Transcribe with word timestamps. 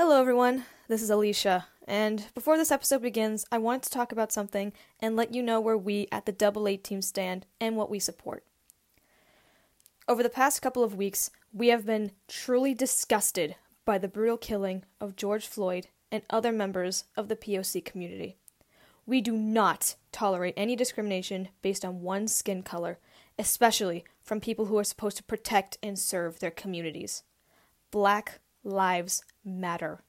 Hello, 0.00 0.20
everyone. 0.20 0.64
This 0.86 1.02
is 1.02 1.10
Alicia. 1.10 1.66
And 1.88 2.26
before 2.32 2.56
this 2.56 2.70
episode 2.70 3.02
begins, 3.02 3.44
I 3.50 3.58
wanted 3.58 3.82
to 3.82 3.90
talk 3.90 4.12
about 4.12 4.30
something 4.30 4.72
and 5.00 5.16
let 5.16 5.34
you 5.34 5.42
know 5.42 5.60
where 5.60 5.76
we 5.76 6.06
at 6.12 6.24
the 6.24 6.30
Double 6.30 6.68
A 6.68 6.76
team 6.76 7.02
stand 7.02 7.46
and 7.60 7.76
what 7.76 7.90
we 7.90 7.98
support. 7.98 8.44
Over 10.06 10.22
the 10.22 10.30
past 10.30 10.62
couple 10.62 10.84
of 10.84 10.94
weeks, 10.94 11.32
we 11.52 11.66
have 11.70 11.84
been 11.84 12.12
truly 12.28 12.74
disgusted 12.74 13.56
by 13.84 13.98
the 13.98 14.06
brutal 14.06 14.36
killing 14.36 14.84
of 15.00 15.16
George 15.16 15.48
Floyd 15.48 15.88
and 16.12 16.22
other 16.30 16.52
members 16.52 17.02
of 17.16 17.26
the 17.26 17.34
POC 17.34 17.84
community. 17.84 18.36
We 19.04 19.20
do 19.20 19.32
not 19.32 19.96
tolerate 20.12 20.54
any 20.56 20.76
discrimination 20.76 21.48
based 21.60 21.84
on 21.84 22.02
one's 22.02 22.32
skin 22.32 22.62
color, 22.62 23.00
especially 23.36 24.04
from 24.22 24.38
people 24.38 24.66
who 24.66 24.78
are 24.78 24.84
supposed 24.84 25.16
to 25.16 25.24
protect 25.24 25.76
and 25.82 25.98
serve 25.98 26.38
their 26.38 26.52
communities. 26.52 27.24
Black 27.90 28.38
lives 28.68 29.24
matter. 29.44 30.02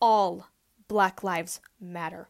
All 0.00 0.48
Black 0.88 1.22
lives 1.22 1.60
matter. 1.80 2.28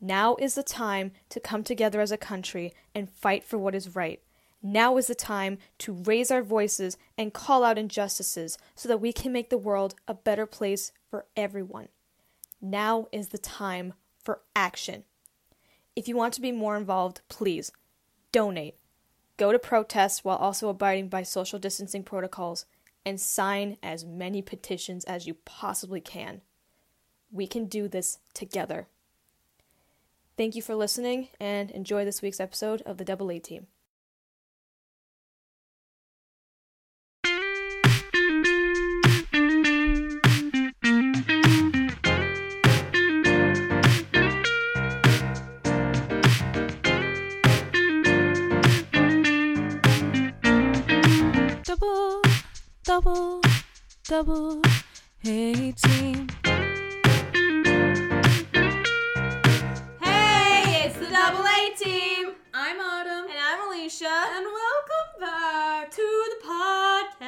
Now 0.00 0.36
is 0.36 0.54
the 0.54 0.62
time 0.62 1.10
to 1.30 1.40
come 1.40 1.64
together 1.64 2.00
as 2.00 2.12
a 2.12 2.16
country 2.16 2.72
and 2.94 3.10
fight 3.10 3.42
for 3.42 3.58
what 3.58 3.74
is 3.74 3.96
right. 3.96 4.22
Now 4.62 4.96
is 4.96 5.08
the 5.08 5.16
time 5.16 5.58
to 5.78 5.92
raise 5.92 6.30
our 6.30 6.42
voices 6.42 6.96
and 7.18 7.32
call 7.32 7.64
out 7.64 7.76
injustices 7.76 8.56
so 8.76 8.88
that 8.88 9.00
we 9.00 9.12
can 9.12 9.32
make 9.32 9.50
the 9.50 9.58
world 9.58 9.96
a 10.06 10.14
better 10.14 10.46
place 10.46 10.92
for 11.10 11.26
everyone. 11.36 11.88
Now 12.62 13.08
is 13.10 13.28
the 13.28 13.38
time 13.38 13.94
for 14.22 14.42
action. 14.54 15.04
If 15.96 16.06
you 16.06 16.16
want 16.16 16.34
to 16.34 16.40
be 16.40 16.52
more 16.52 16.76
involved, 16.76 17.22
please 17.28 17.72
donate. 18.30 18.76
Go 19.38 19.50
to 19.50 19.58
protests 19.58 20.24
while 20.24 20.36
also 20.36 20.68
abiding 20.68 21.08
by 21.08 21.24
social 21.24 21.58
distancing 21.58 22.04
protocols 22.04 22.64
and 23.04 23.20
sign 23.20 23.76
as 23.82 24.04
many 24.04 24.42
petitions 24.42 25.04
as 25.04 25.26
you 25.26 25.34
possibly 25.44 26.00
can. 26.00 26.42
We 27.32 27.46
can 27.46 27.66
do 27.66 27.88
this 27.88 28.18
together. 28.34 28.88
Thank 30.36 30.54
you 30.54 30.62
for 30.62 30.74
listening 30.74 31.28
and 31.38 31.70
enjoy 31.70 32.04
this 32.04 32.22
week's 32.22 32.40
episode 32.40 32.82
of 32.82 32.96
the 32.96 33.04
Double 33.04 33.30
A 33.30 33.38
Team. 33.38 33.66
Double, 52.90 53.40
double 54.08 54.60
A 55.24 55.70
team. 55.70 56.26
Hey, 60.02 60.82
it's 60.86 60.98
the 60.98 61.06
Double 61.08 61.44
A 61.46 61.70
Team. 61.76 62.32
I'm 62.52 62.80
Autumn. 62.80 63.30
And 63.30 63.38
I'm 63.38 63.68
Alicia. 63.68 64.06
And 64.08 64.44
welcome 64.44 65.20
back 65.20 65.92
to 65.92 66.24
the 66.30 66.46
podcast. 66.48 67.20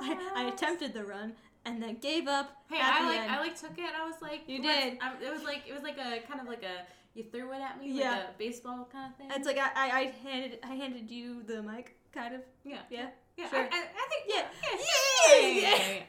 I, 0.00 0.32
I 0.36 0.44
attempted 0.54 0.94
the 0.94 1.04
run 1.04 1.34
and 1.66 1.82
then 1.82 1.98
gave 2.00 2.28
up. 2.28 2.62
Hey, 2.70 2.78
at 2.80 2.94
I 2.94 3.02
the 3.02 3.08
like 3.08 3.20
end. 3.20 3.30
I 3.30 3.40
like 3.40 3.60
took 3.60 3.76
it. 3.76 3.90
I 3.94 4.06
was 4.06 4.22
like, 4.22 4.40
You 4.46 4.62
let's- 4.62 4.84
did. 4.84 4.98
I, 5.02 5.12
it 5.22 5.30
was 5.30 5.42
like 5.42 5.64
it 5.68 5.74
was 5.74 5.82
like 5.82 5.98
a 5.98 6.20
kind 6.26 6.40
of 6.40 6.46
like 6.46 6.62
a 6.62 6.86
you 7.18 7.24
threw 7.30 7.52
it 7.52 7.60
at 7.60 7.78
me 7.80 7.90
Yeah. 7.92 8.10
like 8.12 8.20
a 8.20 8.38
baseball 8.38 8.88
kind 8.90 9.12
of 9.12 9.18
thing. 9.18 9.28
It's 9.34 9.46
like 9.46 9.58
I, 9.58 9.70
I, 9.74 9.98
I 10.00 10.02
handed 10.28 10.58
I 10.62 10.74
handed 10.74 11.10
you 11.10 11.42
the 11.42 11.62
mic, 11.62 11.96
kind 12.14 12.34
of. 12.34 12.40
yeah, 12.64 12.78
Yeah. 12.90 13.08
yeah. 13.36 13.48
sure. 13.50 13.58
I, 13.58 13.62
I, 13.62 13.66
I 14.02 14.08
think 14.10 14.24
Yeah. 14.26 14.44
yeah, 14.62 14.78
Yeah, 14.80 15.48
yeah, 15.48 15.92
yeah. 15.94 16.02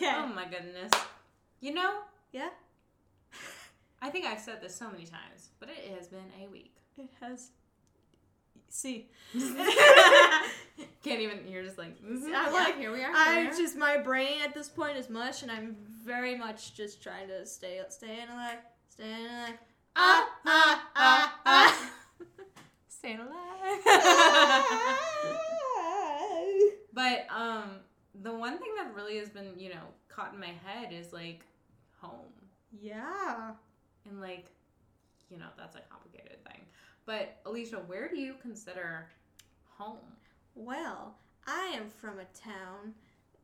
yeah. 0.00 0.24
Oh 0.24 0.34
my 0.34 0.44
goodness. 0.46 0.90
You 1.60 1.74
know, 1.74 2.00
Yeah. 2.32 2.48
I 4.02 4.10
think 4.10 4.26
I've 4.26 4.40
said 4.40 4.60
this 4.60 4.74
so 4.76 4.90
many 4.90 5.04
times, 5.06 5.50
but 5.60 5.68
it 5.70 5.94
has 5.96 6.08
been 6.08 6.30
a 6.42 6.48
week. 6.50 6.74
It 6.98 7.08
has. 7.20 7.50
See. 8.68 9.08
Can't 11.02 11.20
even. 11.20 11.46
You're 11.48 11.62
just 11.62 11.78
like. 11.78 11.96
mhm, 12.02 12.22
I'm 12.24 12.30
yeah, 12.30 12.50
like, 12.50 12.76
here 12.76 12.92
we 12.92 13.02
are. 13.02 13.12
I 13.14 13.34
here 13.34 13.42
we 13.44 13.48
are. 13.48 13.56
just 13.56 13.76
my 13.76 13.96
brain 13.98 14.42
at 14.44 14.52
this 14.54 14.68
point 14.68 14.96
is 14.96 15.08
mush, 15.08 15.42
and 15.42 15.50
I'm 15.50 15.76
very 16.04 16.34
much 16.36 16.74
just 16.74 17.02
trying 17.02 17.28
to 17.28 17.46
stay 17.46 17.80
stay 17.88 18.20
in 18.22 18.28
alive, 18.28 18.58
stay 18.88 19.04
in 19.10 19.26
alive. 19.30 19.58
Ah 19.96 20.28
ah 20.46 20.88
ah 20.96 21.40
ah. 21.46 21.90
Staying 22.88 23.20
alive. 23.20 23.30
But 26.92 27.26
um, 27.28 27.70
the 28.22 28.32
one 28.32 28.58
thing 28.58 28.70
that 28.76 28.94
really 28.94 29.18
has 29.18 29.28
been, 29.28 29.58
you 29.58 29.68
know, 29.70 29.82
caught 30.08 30.32
in 30.32 30.38
my 30.40 30.52
head 30.64 30.92
is 30.92 31.12
like 31.12 31.40
home. 32.00 32.32
yeah. 32.80 33.50
And 34.08 34.20
like, 34.20 34.46
you 35.30 35.38
know, 35.38 35.46
that's 35.56 35.76
a 35.76 35.80
complicated 35.90 36.44
thing. 36.44 36.60
But 37.06 37.38
Alicia, 37.46 37.76
where 37.86 38.08
do 38.08 38.16
you 38.18 38.34
consider 38.40 39.08
home? 39.76 39.98
Well, 40.54 41.16
I 41.46 41.72
am 41.74 41.88
from 41.88 42.18
a 42.20 42.24
town 42.38 42.94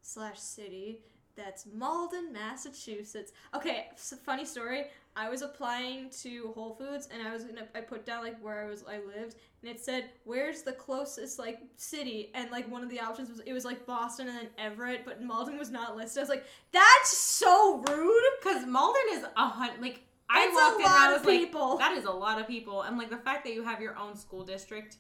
slash 0.03 0.39
city 0.39 1.01
that's 1.37 1.67
Malden, 1.75 2.33
Massachusetts. 2.33 3.33
Okay, 3.55 3.89
s 3.95 4.15
funny 4.25 4.45
story. 4.45 4.85
I 5.17 5.29
was 5.29 5.43
applying 5.43 6.09
to 6.23 6.53
Whole 6.55 6.75
Foods, 6.77 7.09
and 7.13 7.27
I 7.27 7.33
was 7.33 7.45
gonna 7.45 7.67
I 7.75 7.81
put 7.81 8.07
down 8.07 8.23
like 8.23 8.41
where 8.43 8.65
I 8.65 8.71
was 8.71 8.85
I 8.89 8.99
lived, 8.99 9.37
and 9.63 9.71
it 9.71 9.81
said 9.81 10.05
where's 10.25 10.63
the 10.63 10.73
closest 10.73 11.39
like 11.39 11.59
city, 11.77 12.31
and 12.35 12.51
like 12.51 12.71
one 12.71 12.83
of 12.83 12.89
the 12.91 13.01
options 13.01 13.29
was 13.29 13.41
it 13.41 13.53
was 13.53 13.65
like 13.65 13.85
Boston 13.87 14.29
and 14.29 14.37
then 14.39 14.49
Everett, 14.59 15.05
but 15.05 15.23
Malden 15.23 15.59
was 15.59 15.71
not 15.71 15.97
listed. 15.97 16.19
I 16.19 16.23
was 16.23 16.29
like, 16.31 16.45
that's 16.73 17.17
so 17.17 17.79
rude. 17.89 18.23
Because 18.43 18.65
Malden 18.67 19.03
is 19.13 19.25
a 19.37 19.49
hunt. 19.49 19.83
Like 19.83 20.03
I 20.31 20.45
It's 20.47 20.53
a 20.53 20.55
walked 20.55 20.81
in, 20.81 20.87
and 20.87 20.95
lot 20.95 21.09
I 21.09 21.13
was 21.13 21.21
of 21.23 21.27
like, 21.27 21.41
people. 21.41 21.77
that 21.79 21.97
is 21.99 22.05
a 22.05 22.11
lot 22.11 22.41
of 22.41 22.47
people, 22.47 22.83
and 22.83 22.97
like 22.97 23.11
the 23.11 23.17
fact 23.19 23.45
that 23.45 23.53
you 23.53 23.65
have 23.65 23.81
your 23.81 23.97
own 23.99 24.17
school 24.17 24.45
district 24.45 24.97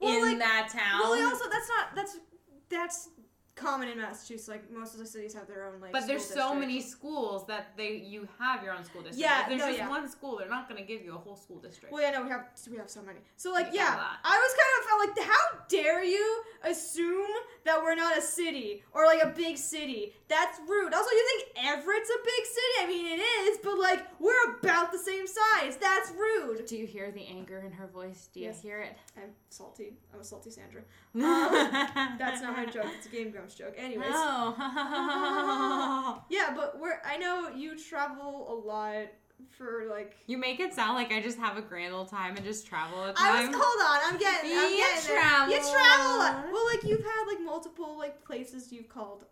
Well, 0.00 0.16
in 0.16 0.22
like, 0.22 0.38
that 0.38 0.68
town. 0.72 1.00
Well, 1.00 1.28
also 1.30 1.44
that's 1.50 1.68
not 1.68 1.94
that's 1.94 2.16
that's 2.70 3.08
common 3.56 3.88
in 3.88 3.98
Massachusetts. 3.98 4.48
Like 4.48 4.70
most 4.70 4.92
of 4.94 5.00
the 5.00 5.06
cities 5.06 5.34
have 5.34 5.48
their 5.48 5.66
own 5.66 5.80
like. 5.80 5.92
but 5.92 6.06
there's 6.06 6.22
so 6.24 6.34
districts. 6.34 6.60
many 6.60 6.80
schools 6.80 7.46
that 7.46 7.76
they 7.76 7.96
you 7.96 8.28
have 8.38 8.62
your 8.62 8.74
own 8.74 8.84
school 8.84 9.02
district. 9.02 9.20
Yeah, 9.20 9.42
if 9.42 9.48
there's 9.48 9.60
no, 9.60 9.66
just 9.68 9.78
yeah. 9.78 9.88
one 9.88 10.08
school, 10.08 10.36
they're 10.38 10.48
not 10.48 10.68
going 10.68 10.80
to 10.80 10.86
give 10.86 11.02
you 11.02 11.14
a 11.14 11.18
whole 11.18 11.36
school 11.36 11.58
district. 11.58 11.92
Well, 11.92 12.02
yeah, 12.02 12.10
no, 12.12 12.22
we 12.22 12.28
have 12.28 12.44
we 12.70 12.76
have 12.76 12.88
so 12.90 13.02
many. 13.02 13.18
So 13.36 13.50
like, 13.52 13.72
We 13.72 13.78
yeah. 13.78 13.98
I 14.24 14.36
was 14.44 14.52
kind 14.60 14.72
of 14.78 14.82
felt 14.88 15.00
like, 15.06 15.26
how 15.34 15.58
dare 15.68 16.04
you 16.04 16.42
assume 16.64 17.26
that 17.64 17.82
we're 17.82 17.94
not 17.94 18.16
a 18.16 18.22
city 18.22 18.82
or 18.92 19.06
like 19.06 19.22
a 19.22 19.28
big 19.28 19.56
city? 19.56 20.14
That's 20.28 20.58
rude. 20.68 20.92
Also, 20.92 21.10
you 21.10 21.26
think 21.54 21.66
Everett's 21.66 22.10
a 22.10 22.18
big 22.24 22.44
city? 22.44 22.74
I 22.82 22.86
mean, 22.88 23.06
it 23.18 23.22
is, 23.22 23.58
but 23.62 23.78
like 23.78 24.04
we're 24.20 24.54
about 24.60 24.92
the 24.92 24.98
same 24.98 25.26
size. 25.26 25.76
That's 25.76 26.10
rude. 26.12 26.66
Do 26.66 26.76
you 26.76 26.86
hear 26.86 27.10
the 27.10 27.26
anger 27.26 27.60
in 27.64 27.72
her 27.72 27.86
voice? 27.86 28.28
Do 28.32 28.40
you 28.40 28.46
Yes. 28.46 28.60
hear 28.62 28.80
it? 28.82 28.96
I'm 29.16 29.30
salty. 29.48 29.94
I'm 30.12 30.20
a 30.20 30.24
salty 30.24 30.50
Sandra. 30.50 30.82
Um, 31.16 32.18
That's 32.18 32.42
not 32.42 32.56
my 32.56 32.66
joke. 32.66 32.86
It's 32.98 33.06
a 33.06 33.08
Game 33.08 33.32
Joke. 33.54 33.74
Anyways. 33.76 34.10
Oh. 34.12 34.54
Yeah, 36.28 36.52
but 36.56 36.78
we're. 36.80 37.00
I 37.04 37.16
know 37.18 37.48
you 37.54 37.78
travel 37.78 38.52
a 38.52 38.56
lot 38.66 39.06
for 39.58 39.84
like. 39.90 40.16
you 40.26 40.38
make 40.38 40.60
it 40.60 40.74
sound 40.74 40.94
like 40.96 41.12
I 41.12 41.20
just 41.20 41.38
have 41.38 41.56
a 41.56 41.62
grand 41.62 41.92
old 41.94 42.08
time 42.08 42.36
and 42.36 42.44
just 42.44 42.66
travel 42.66 43.04
a 43.04 43.10
I 43.16 43.32
time. 43.42 43.48
was 43.48 43.56
hold 43.60 43.80
on. 43.90 44.00
I'm 44.12 44.18
getting. 44.18 44.50
I'm 44.52 44.70
You 44.72 44.76
getting 44.78 45.06
there. 45.08 45.20
travel 45.20 45.54
You 45.54 45.60
travel 45.60 46.06
a 46.06 46.18
lot. 46.18 46.44
Well, 46.52 46.66
like 46.72 46.82
you've 46.84 47.04
had 47.04 47.24
like 47.26 47.40
multiple 47.44 47.96
like 47.98 48.24
places 48.24 48.72
you've 48.72 48.88
called 48.88 49.24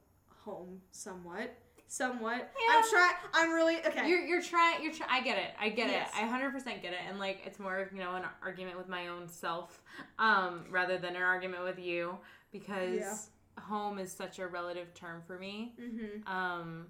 home, 0.44 0.80
somewhat, 0.90 1.56
somewhat. 1.88 2.34
I'm 2.70 2.82
Yeah. 2.84 2.90
trying. 2.90 3.14
I'm 3.32 3.52
really 3.52 3.78
okay. 3.86 4.08
You're 4.08 4.24
you're 4.24 4.42
trying. 4.42 4.82
You're. 4.82 4.92
Try- 4.92 5.06
I 5.10 5.20
get 5.22 5.38
it. 5.38 5.50
I 5.60 5.68
get 5.70 5.90
Yes. 5.90 6.10
it. 6.10 6.22
I 6.22 6.26
hundred 6.26 6.52
percent 6.52 6.82
get 6.82 6.92
it. 6.92 7.00
And 7.08 7.18
like, 7.18 7.40
it's 7.46 7.58
more 7.58 7.78
of 7.78 7.92
you 7.92 7.98
know 7.98 8.14
an 8.14 8.24
argument 8.42 8.76
with 8.78 8.88
my 8.88 9.08
own 9.08 9.28
self, 9.28 9.82
um, 10.18 10.64
rather 10.70 10.98
than 10.98 11.16
an 11.16 11.22
argument 11.22 11.64
with 11.64 11.78
you 11.78 12.18
because 12.52 13.00
Yeah. 13.00 13.16
Home 13.58 13.98
is 13.98 14.12
such 14.12 14.38
a 14.38 14.46
relative 14.46 14.94
term 14.94 15.22
for 15.26 15.38
me. 15.38 15.74
mm-hmm. 15.80 16.32
Um, 16.32 16.86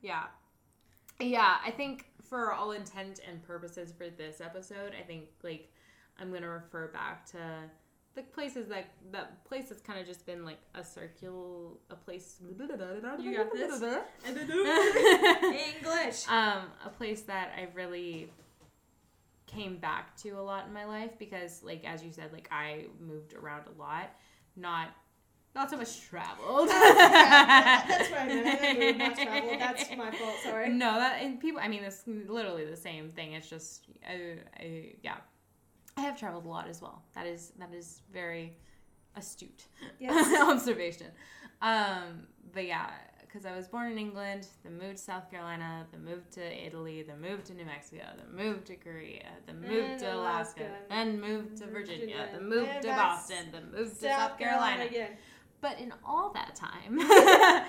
yeah, 0.00 0.24
yeah. 1.20 1.56
I 1.64 1.70
think 1.70 2.06
for 2.28 2.52
all 2.52 2.72
intent 2.72 3.20
and 3.28 3.42
purposes 3.42 3.92
for 3.96 4.08
this 4.10 4.40
episode, 4.40 4.92
I 4.98 5.02
think 5.02 5.24
like 5.42 5.72
I'm 6.18 6.32
gonna 6.32 6.48
refer 6.48 6.88
back 6.88 7.26
to 7.32 7.38
the 8.14 8.22
places 8.22 8.68
that 8.68 8.90
that 9.12 9.44
place 9.44 9.68
has 9.68 9.80
kind 9.80 9.98
of 9.98 10.06
just 10.06 10.26
been 10.26 10.44
like 10.44 10.58
a 10.74 10.84
circular 10.84 11.70
a 11.90 11.94
place. 11.94 12.36
You 13.20 13.36
got 13.36 13.52
this. 13.52 13.80
English. 15.76 16.28
um, 16.28 16.64
a 16.84 16.90
place 16.90 17.22
that 17.22 17.52
I 17.56 17.68
really 17.74 18.30
came 19.46 19.78
back 19.78 20.16
to 20.18 20.30
a 20.30 20.42
lot 20.42 20.66
in 20.66 20.72
my 20.72 20.84
life 20.84 21.12
because, 21.18 21.62
like 21.62 21.84
as 21.84 22.02
you 22.04 22.12
said, 22.12 22.32
like 22.32 22.48
I 22.52 22.86
moved 23.00 23.34
around 23.34 23.64
a 23.66 23.78
lot, 23.80 24.10
not 24.56 24.88
not 25.58 25.70
so 25.70 25.76
much 25.76 26.00
traveled. 26.08 26.68
That's 26.68 28.10
what 28.10 28.20
I 28.20 28.26
meant. 28.26 28.60
I 28.62 28.72
know 28.72 28.80
you 28.86 28.96
not 28.96 29.16
travel. 29.16 29.50
That's 29.58 29.90
my 29.96 30.10
fault. 30.12 30.36
Sorry. 30.42 30.68
No, 30.70 30.94
that 30.98 31.22
and 31.22 31.40
people. 31.40 31.60
I 31.60 31.68
mean, 31.68 31.82
it's 31.84 32.02
literally 32.06 32.64
the 32.64 32.76
same 32.76 33.10
thing. 33.10 33.32
It's 33.32 33.48
just, 33.48 33.86
I, 34.08 34.38
I, 34.58 34.92
yeah, 35.02 35.16
I 35.96 36.02
have 36.02 36.16
traveled 36.18 36.44
a 36.44 36.48
lot 36.48 36.68
as 36.68 36.80
well. 36.80 37.02
That 37.14 37.26
is 37.26 37.52
that 37.58 37.74
is 37.74 38.02
very 38.12 38.56
astute 39.16 39.64
Yes. 39.98 40.40
observation. 40.48 41.08
Um, 41.60 42.28
but 42.54 42.66
yeah, 42.66 42.90
because 43.20 43.44
I 43.44 43.54
was 43.56 43.66
born 43.66 43.90
in 43.92 43.98
England, 43.98 44.46
then 44.62 44.78
moved 44.78 44.96
to 44.98 45.02
South 45.02 45.30
Carolina, 45.30 45.86
then 45.92 46.04
moved 46.04 46.30
to 46.32 46.66
Italy, 46.66 47.02
then 47.02 47.20
moved 47.20 47.46
to 47.46 47.54
New 47.54 47.66
Mexico, 47.66 48.04
then 48.16 48.34
moved 48.46 48.66
to 48.66 48.76
Korea, 48.76 49.26
then 49.46 49.60
moved 49.60 49.74
And 49.74 50.00
to 50.00 50.14
Alaska, 50.14 50.60
Alaska, 50.62 50.70
then 50.88 51.20
moved 51.20 51.56
to 51.58 51.66
Virginia, 51.66 52.00
Virginia, 52.06 52.28
then 52.32 52.48
moved 52.48 52.82
to 52.82 52.88
Boston, 52.88 53.44
then 53.52 53.64
moved 53.76 54.00
to 54.00 54.06
South 54.08 54.38
Carolina. 54.38 54.84
again. 54.84 55.10
But 55.60 55.80
in 55.80 55.92
all 56.04 56.32
that 56.34 56.54
time, 56.54 57.00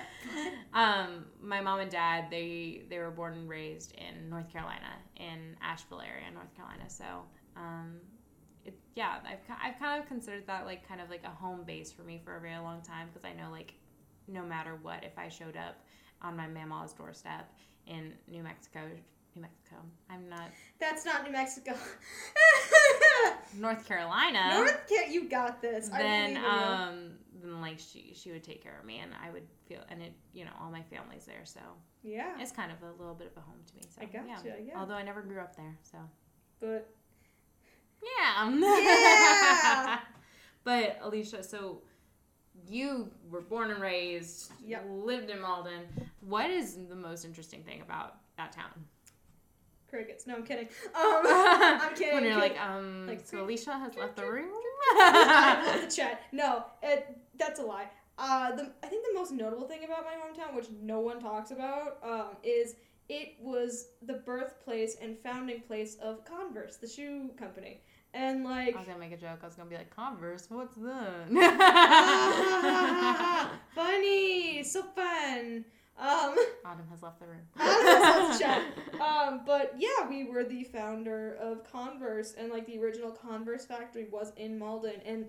um, 0.74 1.24
my 1.42 1.60
mom 1.60 1.80
and 1.80 1.90
dad 1.90 2.26
they 2.30 2.82
they 2.88 2.98
were 2.98 3.10
born 3.10 3.34
and 3.34 3.48
raised 3.48 3.94
in 3.96 4.28
North 4.28 4.52
Carolina, 4.52 4.92
in 5.16 5.56
Asheville 5.60 6.00
area, 6.00 6.30
North 6.32 6.54
Carolina. 6.56 6.88
So, 6.88 7.04
um, 7.56 7.96
it, 8.64 8.78
yeah, 8.94 9.18
I've 9.26 9.38
I've 9.62 9.78
kind 9.78 10.00
of 10.00 10.08
considered 10.08 10.46
that 10.46 10.66
like 10.66 10.86
kind 10.86 11.00
of 11.00 11.10
like 11.10 11.24
a 11.24 11.30
home 11.30 11.64
base 11.64 11.90
for 11.90 12.02
me 12.02 12.20
for 12.24 12.36
a 12.36 12.40
very 12.40 12.58
long 12.58 12.82
time 12.82 13.08
because 13.12 13.24
I 13.24 13.32
know 13.32 13.50
like 13.50 13.74
no 14.28 14.42
matter 14.42 14.78
what, 14.82 15.02
if 15.04 15.18
I 15.18 15.28
showed 15.28 15.56
up 15.56 15.76
on 16.22 16.36
my 16.36 16.46
mama's 16.46 16.92
doorstep 16.92 17.50
in 17.86 18.12
New 18.28 18.42
Mexico, 18.42 18.80
New 19.34 19.42
Mexico, 19.42 19.76
I'm 20.08 20.28
not 20.28 20.50
That's 20.78 21.04
not 21.04 21.24
New 21.24 21.32
Mexico. 21.32 21.74
North 23.58 23.86
Carolina. 23.86 24.50
North 24.54 24.88
Car- 24.88 25.10
you 25.10 25.28
got 25.28 25.60
this. 25.60 25.88
Then 25.88 26.36
um 26.36 27.12
then 27.42 27.60
like 27.60 27.78
she 27.78 28.12
she 28.14 28.30
would 28.32 28.42
take 28.44 28.62
care 28.62 28.76
of 28.78 28.84
me 28.84 28.98
and 28.98 29.12
I 29.24 29.30
would 29.30 29.46
feel 29.66 29.80
and 29.88 30.02
it 30.02 30.12
you 30.32 30.44
know 30.44 30.50
all 30.60 30.70
my 30.70 30.82
family's 30.82 31.24
there 31.24 31.44
so 31.44 31.60
yeah, 32.02 32.32
it's 32.38 32.52
kind 32.52 32.72
of 32.72 32.82
a 32.82 32.92
little 32.98 33.14
bit 33.14 33.32
of 33.34 33.36
a 33.42 33.44
home 33.44 33.58
to 33.66 33.76
me 33.76 33.82
so 33.88 34.00
I 34.02 34.06
gotcha, 34.06 34.56
yeah. 34.64 34.78
although 34.78 34.94
I 34.94 35.02
never 35.02 35.22
grew 35.22 35.40
up 35.40 35.54
there 35.56 35.76
so 35.82 35.98
but 36.60 36.88
yeah 38.02 38.50
Yeah! 38.50 39.98
but 40.64 40.98
Alicia 41.02 41.42
so 41.42 41.82
you 42.68 43.10
were 43.30 43.40
born 43.40 43.70
and 43.70 43.80
raised 43.80 44.52
Yep. 44.64 44.86
lived 44.90 45.30
in 45.30 45.40
Malden 45.40 45.82
what 46.20 46.50
is 46.50 46.78
the 46.88 46.96
most 46.96 47.24
interesting 47.24 47.62
thing 47.62 47.80
about 47.82 48.16
that 48.36 48.52
town 48.52 48.84
crickets. 49.90 50.26
No, 50.26 50.36
I'm 50.36 50.44
kidding. 50.44 50.68
Um, 50.94 51.22
I'm 51.26 51.94
kidding. 51.94 52.14
when 52.14 52.24
you're 52.24 52.34
I'm 52.34 52.38
like 52.40 52.60
um 52.60 53.06
Like, 53.08 53.26
so 53.26 53.42
Alicia 53.44 53.72
has 53.72 53.96
left 53.96 54.16
the 54.16 54.30
room 54.30 54.48
the 54.96 55.92
chat. 55.94 56.22
No, 56.32 56.64
it, 56.82 57.16
that's 57.40 57.58
a 57.58 57.62
lie. 57.64 57.88
Uh, 58.18 58.54
the, 58.54 58.70
I 58.82 58.86
think 58.86 59.04
the 59.06 59.14
most 59.18 59.32
notable 59.32 59.66
thing 59.66 59.84
about 59.84 60.04
my 60.04 60.12
hometown, 60.12 60.54
which 60.54 60.66
no 60.82 61.00
one 61.00 61.20
talks 61.20 61.50
about, 61.50 61.98
um, 62.04 62.36
is 62.42 62.76
it 63.08 63.34
was 63.40 63.88
the 64.02 64.14
birthplace 64.14 64.96
and 65.00 65.18
founding 65.18 65.60
place 65.62 65.96
of 66.02 66.24
Converse, 66.24 66.76
the 66.76 66.86
shoe 66.86 67.30
company. 67.38 67.80
And 68.12 68.44
like, 68.44 68.74
I 68.74 68.78
was 68.78 68.86
gonna 68.88 68.98
make 69.00 69.12
a 69.12 69.16
joke 69.16 69.38
I 69.42 69.46
was 69.46 69.54
gonna 69.54 69.70
be 69.70 69.76
like 69.76 69.94
Converse 69.94 70.46
what's 70.50 70.74
that 70.76 71.28
funny, 73.74 74.62
so 74.64 74.82
fun. 74.82 75.64
Um, 75.98 76.34
Autumn 76.64 76.86
has 76.90 77.02
left 77.02 77.20
the 77.20 77.26
room. 77.26 77.40
Autumn 77.60 77.86
has 77.86 78.02
left 78.02 78.38
the 78.38 78.44
chat. 78.44 78.62
um, 79.00 79.40
but 79.46 79.74
yeah, 79.78 80.08
we 80.08 80.24
were 80.24 80.44
the 80.44 80.64
founder 80.64 81.36
of 81.40 81.70
Converse, 81.70 82.34
and 82.38 82.50
like 82.50 82.66
the 82.66 82.78
original 82.78 83.10
Converse 83.10 83.66
factory 83.66 84.06
was 84.10 84.32
in 84.36 84.58
Malden, 84.58 85.00
and 85.04 85.26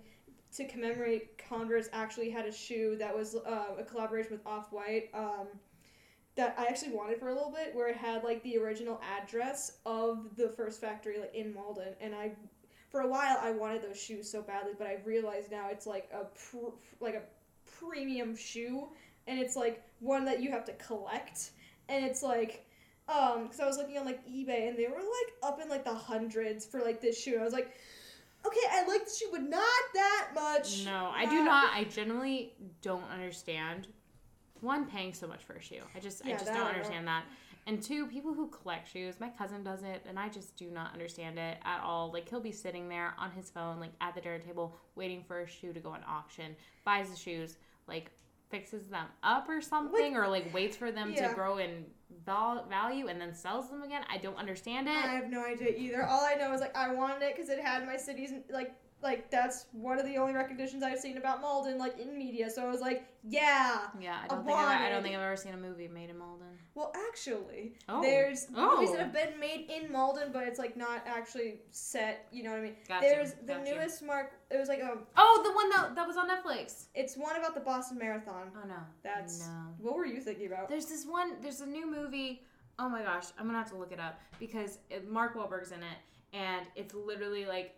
to 0.56 0.68
commemorate, 0.68 1.38
Converse 1.50 1.90
actually 1.94 2.30
had 2.30 2.46
a 2.46 2.52
shoe 2.52 2.96
that 3.00 3.16
was 3.16 3.36
uh, 3.36 3.76
a 3.80 3.84
collaboration 3.84 4.32
with 4.34 4.46
Off 4.46 4.72
White. 4.72 5.10
Um, 5.14 5.48
that 6.36 6.56
I 6.58 6.66
actually 6.66 6.94
wanted 6.94 7.20
for 7.20 7.30
a 7.30 7.34
little 7.34 7.52
bit, 7.52 7.76
where 7.76 7.90
it 7.90 7.98
had 7.98 8.24
like 8.24 8.42
the 8.44 8.58
original 8.58 9.02
address 9.18 9.74
of 9.86 10.36
the 10.38 10.50
first 10.50 10.80
factory, 10.80 11.20
like 11.20 11.36
in 11.36 11.54
Malden, 11.54 11.94
and 12.00 12.16
I, 12.16 12.32
for 12.90 13.02
a 13.02 13.08
while, 13.08 13.38
I 13.42 13.52
wanted 13.52 13.82
those 13.82 14.02
shoes 14.02 14.32
so 14.32 14.42
badly, 14.42 14.72
but 14.78 14.88
I 14.88 15.00
realized 15.06 15.52
now 15.52 15.68
it's 15.70 15.86
like 15.86 16.10
a 16.14 16.26
pr- 16.26 16.76
like 17.00 17.16
a 17.16 17.24
premium 17.80 18.36
shoe, 18.36 18.88
and 19.28 19.40
it's 19.40 19.56
like 19.56 19.84
one 20.00 20.26
that 20.26 20.42
you 20.42 20.52
have 20.52 20.66
to 20.66 20.74
collect, 20.74 21.52
and 21.90 22.06
it's 22.06 22.24
like, 22.24 22.66
um, 23.10 23.44
because 23.44 23.60
I 23.60 23.66
was 23.68 23.78
looking 23.78 23.98
on 23.98 24.06
like 24.06 24.26
eBay, 24.26 24.70
and 24.70 24.78
they 24.78 24.88
were 24.88 24.96
like 24.96 25.34
up 25.44 25.60
in 25.62 25.68
like 25.68 25.84
the 25.84 25.94
hundreds 25.94 26.66
for 26.66 26.80
like 26.80 27.02
this 27.02 27.22
shoe. 27.22 27.38
I 27.40 27.44
was 27.44 27.54
like, 27.54 27.74
okay, 28.46 28.60
I 28.72 28.86
like 28.88 29.06
the 29.06 29.12
shoe, 29.12 29.30
but 29.32 29.44
not 29.44 29.82
that 29.94 30.30
much. 30.34 30.86
No, 30.86 31.12
I 31.14 31.26
do 31.26 31.42
uh, 31.42 31.44
not. 31.44 31.74
I 31.74 31.84
generally 31.86 32.54
don't 32.82 33.10
understand. 33.12 33.88
One, 34.62 34.86
paying 34.86 35.14
so 35.14 35.28
much 35.28 35.44
for 35.44 35.54
a 35.54 35.62
shoe. 35.62 35.82
I 35.96 36.00
just, 36.00 36.26
I 36.26 36.32
just 36.32 36.46
that 36.46 36.54
don't 36.54 36.62
I 36.62 36.66
don't. 36.66 36.76
understand 36.76 37.08
that. 37.08 37.24
And 37.68 37.82
two, 37.82 38.08
people 38.08 38.34
who 38.34 38.48
collect 38.48 38.92
shoes. 38.92 39.16
My 39.20 39.30
cousin 39.30 39.64
does 39.64 39.84
it, 39.84 40.04
and 40.08 40.18
I 40.18 40.30
just 40.30 40.56
do 40.56 40.70
not 40.72 40.94
understand 40.94 41.38
it 41.38 41.58
at 41.64 41.82
all. 41.84 42.12
Like 42.12 42.28
he'll 42.28 42.40
be 42.40 42.52
sitting 42.52 42.90
there 42.90 43.14
on 43.18 43.32
his 43.32 43.50
phone, 43.50 43.80
like 43.80 43.92
at 44.02 44.16
the 44.16 44.22
dinner 44.22 44.40
table, 44.40 44.76
waiting 44.96 45.24
for 45.24 45.42
a 45.42 45.48
shoe 45.48 45.74
to 45.74 45.80
go 45.80 45.90
on 45.90 46.02
auction. 46.08 46.56
Buys 46.86 47.10
the 47.10 47.16
shoes, 47.16 47.58
like 47.88 48.12
fixes 48.52 48.88
them 48.88 49.08
up 49.24 49.50
or 49.50 49.62
something, 49.62 50.16
or 50.16 50.28
like 50.28 50.54
waits 50.54 50.78
for 50.78 50.92
them 50.92 51.14
Yeah. 51.16 51.30
to 51.30 51.34
grow 51.34 51.58
in 51.58 51.86
val- 52.26 52.66
value 52.70 53.08
and 53.08 53.20
then 53.20 53.34
sells 53.34 53.70
them 53.70 53.82
again. 53.82 54.04
I 54.12 54.18
don't 54.18 54.38
understand 54.38 54.88
it. 54.88 54.92
I 54.96 55.08
have 55.16 55.30
no 55.30 55.44
idea 55.44 55.70
either. 55.76 56.06
All 56.06 56.22
I 56.26 56.36
know 56.36 56.54
is 56.54 56.62
like 56.62 56.76
I 56.76 56.94
wanted 56.94 57.22
it 57.24 57.36
because 57.36 57.50
it 57.50 57.60
had 57.60 57.86
my 57.86 57.98
city's 57.98 58.34
like 58.52 58.76
like 59.02 59.32
that's 59.32 59.66
one 59.72 59.98
of 60.00 60.06
the 60.06 60.18
only 60.18 60.34
recognitions 60.34 60.84
I've 60.84 61.00
seen 61.00 61.18
about 61.18 61.42
Malden 61.42 61.80
like 61.80 61.98
in 61.98 62.16
media. 62.18 62.50
So 62.52 62.64
I 62.64 62.70
was 62.70 62.82
like, 62.82 63.08
yeah. 63.28 63.80
yeah, 64.00 64.18
I 64.22 64.26
I 64.26 64.28
don't 64.28 64.46
think 64.46 64.58
I've, 64.58 64.82
I 64.82 64.90
don't 64.90 65.02
think 65.02 65.16
I've 65.16 65.22
ever 65.22 65.38
seen 65.38 65.54
a 65.54 65.58
movie 65.58 65.88
made 65.88 66.10
in 66.12 66.18
Malden. 66.20 66.51
Well, 66.74 66.94
actually, 67.10 67.76
Oh. 67.90 68.02
there's 68.02 68.48
Oh. 68.56 68.76
movies 68.78 68.92
that 68.92 69.00
oh. 69.02 69.04
have 69.04 69.14
been 69.14 69.40
made 69.40 69.70
in 69.70 69.92
Malden, 69.92 70.32
but 70.32 70.48
it's 70.48 70.58
like 70.58 70.78
not 70.78 71.02
actually 71.06 71.62
set. 71.70 72.28
You 72.32 72.44
know 72.44 72.52
what 72.52 72.60
I 72.60 72.64
mean? 72.64 72.76
Gotcha, 72.88 73.08
There's 73.08 73.34
the 73.34 73.56
gotcha. 73.56 73.72
newest 73.72 74.04
Mark. 74.04 74.32
It 74.50 74.58
was 74.58 74.70
like 74.70 74.80
a. 74.80 74.98
Oh, 75.18 75.42
the 75.44 75.52
one 75.54 75.70
that 75.72 75.96
that 75.96 76.08
was 76.08 76.16
on 76.16 76.30
Netflix. 76.30 76.86
It's 76.96 77.18
one 77.18 77.36
about 77.36 77.54
the 77.56 77.60
Boston 77.62 77.98
Marathon. 77.98 78.52
Oh 78.56 78.68
no, 78.68 78.78
That's 79.04 79.42
no. 79.42 79.74
what 79.80 79.96
were 79.96 80.06
you 80.06 80.22
thinking 80.22 80.48
about? 80.48 80.70
There's 80.70 80.86
this 80.86 81.06
one. 81.06 81.42
There's 81.42 81.60
a 81.62 81.66
new 81.66 81.90
movie. 81.90 82.44
Oh 82.80 82.88
my 82.88 83.02
gosh, 83.04 83.26
I'm 83.38 83.46
gonna 83.48 83.58
have 83.58 83.70
to 83.72 83.78
look 83.78 83.92
it 83.92 84.00
up 84.00 84.20
because 84.40 84.80
it, 84.90 85.10
Mark 85.12 85.36
Wahlberg's 85.36 85.72
in 85.74 85.80
it, 85.84 85.98
and 86.34 86.66
it's 86.76 86.94
literally 86.94 87.46
like 87.46 87.76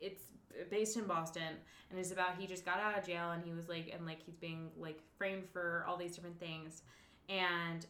it's 0.00 0.22
based 0.70 0.96
in 0.96 1.04
Boston, 1.04 1.52
and 1.90 1.98
it's 1.98 2.12
about 2.12 2.36
he 2.38 2.46
just 2.46 2.64
got 2.64 2.78
out 2.80 2.98
of 2.98 3.06
jail 3.06 3.32
and 3.32 3.44
he 3.44 3.52
was 3.52 3.68
like 3.68 3.90
and 3.94 4.06
like 4.06 4.22
he's 4.24 4.36
being 4.36 4.70
like 4.78 5.00
framed 5.18 5.44
for 5.52 5.84
all 5.86 5.96
these 5.98 6.14
different 6.16 6.40
things, 6.40 6.82
and 7.28 7.86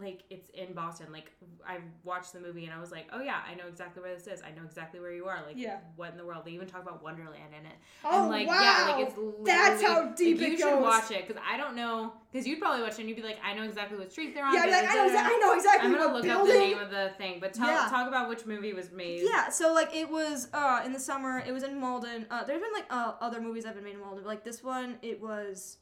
like 0.00 0.22
it's 0.30 0.48
in 0.50 0.72
Boston. 0.74 1.08
Like 1.12 1.32
I 1.66 1.78
watched 2.04 2.32
the 2.32 2.40
movie 2.40 2.64
and 2.66 2.72
I 2.74 2.80
was 2.80 2.90
like, 2.92 3.06
oh 3.12 3.20
yeah, 3.20 3.40
I 3.50 3.54
know 3.54 3.66
exactly 3.68 4.02
where 4.02 4.14
this 4.14 4.26
is. 4.26 4.40
I 4.42 4.50
know 4.50 4.64
exactly 4.64 5.00
where 5.00 5.12
you 5.12 5.26
are. 5.26 5.42
Like 5.46 5.56
Yeah. 5.56 5.78
what 5.96 6.12
in 6.12 6.16
the 6.18 6.24
world? 6.24 6.44
They 6.44 6.52
even 6.52 6.68
talk 6.68 6.82
about 6.82 7.02
Wonderland 7.02 7.52
in 7.58 7.66
it. 7.66 7.72
Oh 8.04 8.22
and 8.22 8.30
like 8.30 8.46
wow! 8.46 8.62
yeah, 8.62 8.94
like 8.94 9.08
it's 9.08 9.18
That's 9.44 9.82
how 9.82 10.10
deep 10.12 10.38
like, 10.38 10.46
it 10.46 10.52
you 10.52 10.58
goes. 10.58 10.68
should 10.68 10.80
watch 10.80 11.10
it 11.10 11.26
because 11.26 11.42
I 11.48 11.56
don't 11.56 11.74
know 11.76 12.12
because 12.30 12.46
you'd 12.46 12.60
probably 12.60 12.82
watch 12.82 12.92
it 12.92 13.00
and 13.00 13.08
you'd 13.08 13.16
be 13.16 13.22
like, 13.22 13.38
I 13.44 13.54
know 13.54 13.62
exactly 13.64 13.98
what 13.98 14.12
street 14.12 14.34
they're 14.34 14.44
on. 14.44 14.54
yeah, 14.54 14.60
like, 14.66 14.84
I 14.88 14.94
know, 14.94 15.08
exa- 15.08 15.24
I 15.24 15.38
know 15.40 15.54
exactly 15.54 15.86
I'm 15.90 15.96
gonna 15.98 16.12
look 16.12 16.22
building. 16.24 16.40
up 16.42 16.46
the 16.46 16.52
name 16.58 16.78
of 16.78 16.90
the 16.90 17.10
thing, 17.18 17.38
but 17.40 17.52
tell, 17.54 17.66
Yeah. 17.68 17.88
talk 17.90 18.06
about 18.06 18.28
which 18.28 18.46
movie 18.46 18.72
was 18.72 18.92
made. 18.92 19.22
Yeah, 19.24 19.48
so 19.48 19.72
like 19.74 19.94
it 19.96 20.08
was 20.10 20.48
uh 20.52 20.82
in 20.84 20.92
the 20.92 21.00
summer. 21.00 21.42
It 21.46 21.52
was 21.52 21.62
in 21.64 21.78
Malden. 21.80 22.26
Uh, 22.30 22.44
there's 22.44 22.60
been 22.62 22.72
like 22.72 22.86
uh, 22.90 23.14
other 23.20 23.40
movies 23.40 23.64
that 23.64 23.70
have 23.70 23.76
been 23.76 23.84
made 23.84 23.94
in 23.94 24.00
Malden. 24.00 24.18
But, 24.22 24.28
like 24.28 24.44
this 24.44 24.62
one, 24.62 24.96
it 25.02 25.20
was 25.20 25.78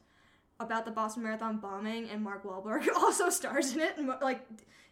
about 0.61 0.85
the 0.85 0.91
Boston 0.91 1.23
Marathon 1.23 1.59
bombing, 1.59 2.09
and 2.11 2.23
Mark 2.23 2.45
Wahlberg 2.45 2.87
also 2.97 3.29
stars 3.31 3.75
in 3.75 3.81
it. 3.81 3.97
And 3.99 4.09
like, 4.21 4.47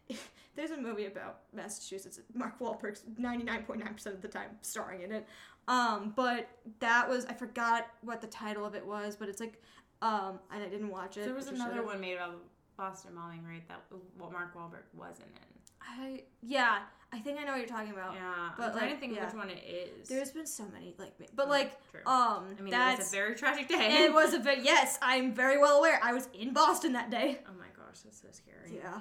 there's 0.56 0.70
a 0.70 0.76
movie 0.76 1.06
about 1.06 1.40
Massachusetts. 1.52 2.20
Mark 2.34 2.58
Wahlberg's 2.58 3.02
99.9 3.20 3.92
percent 3.92 4.16
of 4.16 4.22
the 4.22 4.28
time 4.28 4.50
starring 4.62 5.02
in 5.02 5.12
it. 5.12 5.26
Um, 5.66 6.12
but 6.14 6.48
that 6.80 7.08
was 7.08 7.24
I 7.26 7.32
forgot 7.32 7.86
what 8.02 8.20
the 8.20 8.26
title 8.26 8.64
of 8.66 8.74
it 8.74 8.86
was, 8.86 9.16
but 9.16 9.28
it's 9.28 9.40
like 9.40 9.62
um, 10.02 10.38
and 10.52 10.62
I 10.62 10.68
didn't 10.68 10.90
watch 10.90 11.16
it. 11.16 11.24
There 11.24 11.34
was 11.34 11.48
another 11.48 11.82
one 11.82 12.00
made 12.00 12.16
about 12.16 12.42
Boston 12.76 13.12
bombing, 13.14 13.42
right? 13.44 13.66
That 13.68 13.80
what 14.18 14.32
Mark 14.32 14.54
Wahlberg 14.54 14.84
wasn't 14.92 15.28
in. 15.28 15.54
I 15.80 16.22
yeah, 16.42 16.80
I 17.14 17.20
think 17.20 17.38
I 17.38 17.44
know 17.44 17.52
what 17.52 17.58
you're 17.58 17.68
talking 17.68 17.92
about. 17.92 18.14
Yeah, 18.14 18.50
but, 18.56 18.64
I'm 18.64 18.72
trying 18.72 18.84
like, 18.86 18.94
to 18.94 19.00
think 19.00 19.14
yeah. 19.14 19.26
which 19.26 19.34
one 19.34 19.48
it 19.48 19.62
is. 19.64 20.08
There's 20.08 20.32
been 20.32 20.46
so 20.46 20.64
many 20.72 20.94
like, 20.98 21.12
but 21.36 21.48
like 21.48 21.78
true. 21.90 22.00
um, 22.06 22.56
I 22.58 22.60
mean, 22.60 22.70
that's 22.72 22.98
it 22.98 23.02
was 23.04 23.12
a 23.12 23.16
very 23.16 23.34
tragic 23.36 23.68
day. 23.68 24.04
it 24.04 24.12
was 24.12 24.34
a 24.34 24.38
bit. 24.48 24.64
Yes, 24.64 24.98
I'm 25.00 25.32
very 25.32 25.56
well 25.58 25.78
aware. 25.78 26.00
I 26.02 26.12
was 26.12 26.28
in 26.34 26.52
Boston 26.52 26.92
that 26.94 27.10
day. 27.10 27.38
Oh 27.48 27.52
my 27.56 27.66
gosh, 27.76 28.00
that's 28.00 28.20
so 28.20 28.28
scary. 28.32 28.80
Yeah, 28.82 29.00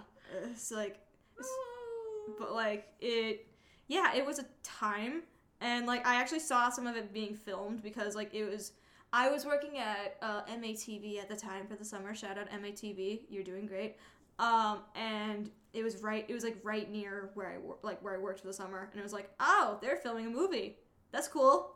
it's 0.51 0.71
like, 0.71 0.99
it's- 1.39 2.37
but 2.39 2.53
like 2.53 2.87
it, 3.01 3.47
yeah, 3.87 4.13
it 4.15 4.25
was 4.25 4.37
a 4.39 4.45
time, 4.61 5.23
and 5.59 5.87
like 5.87 6.05
I 6.05 6.15
actually 6.15 6.39
saw 6.39 6.69
some 6.69 6.85
of 6.85 6.95
it 6.95 7.11
being 7.13 7.33
filmed 7.35 7.81
because 7.81 8.15
like 8.15 8.33
it 8.33 8.45
was. 8.47 8.73
I 9.15 9.29
was 9.29 9.45
working 9.45 9.77
at 9.77 10.17
uh, 10.23 10.41
MATV 10.45 11.19
at 11.19 11.29
the 11.29 11.35
time 11.35 11.67
for 11.67 11.75
the 11.75 11.85
summer. 11.85 12.15
Shout 12.15 12.35
out 12.39 12.49
MATV, 12.49 13.21
you're 13.29 13.43
doing 13.43 13.67
great. 13.67 13.95
Um, 14.39 14.79
and 14.95 15.51
it 15.73 15.83
was 15.83 16.01
right. 16.03 16.25
It 16.27 16.33
was 16.33 16.43
like 16.43 16.57
right 16.63 16.89
near 16.91 17.31
where 17.33 17.49
I 17.49 17.57
wor- 17.57 17.77
like 17.83 18.01
where 18.03 18.13
I 18.15 18.17
worked 18.17 18.41
for 18.41 18.47
the 18.47 18.53
summer, 18.53 18.89
and 18.91 18.99
it 18.99 19.03
was 19.03 19.13
like, 19.13 19.29
oh, 19.39 19.79
they're 19.81 19.97
filming 19.97 20.27
a 20.27 20.29
movie. 20.29 20.77
That's 21.11 21.27
cool. 21.27 21.75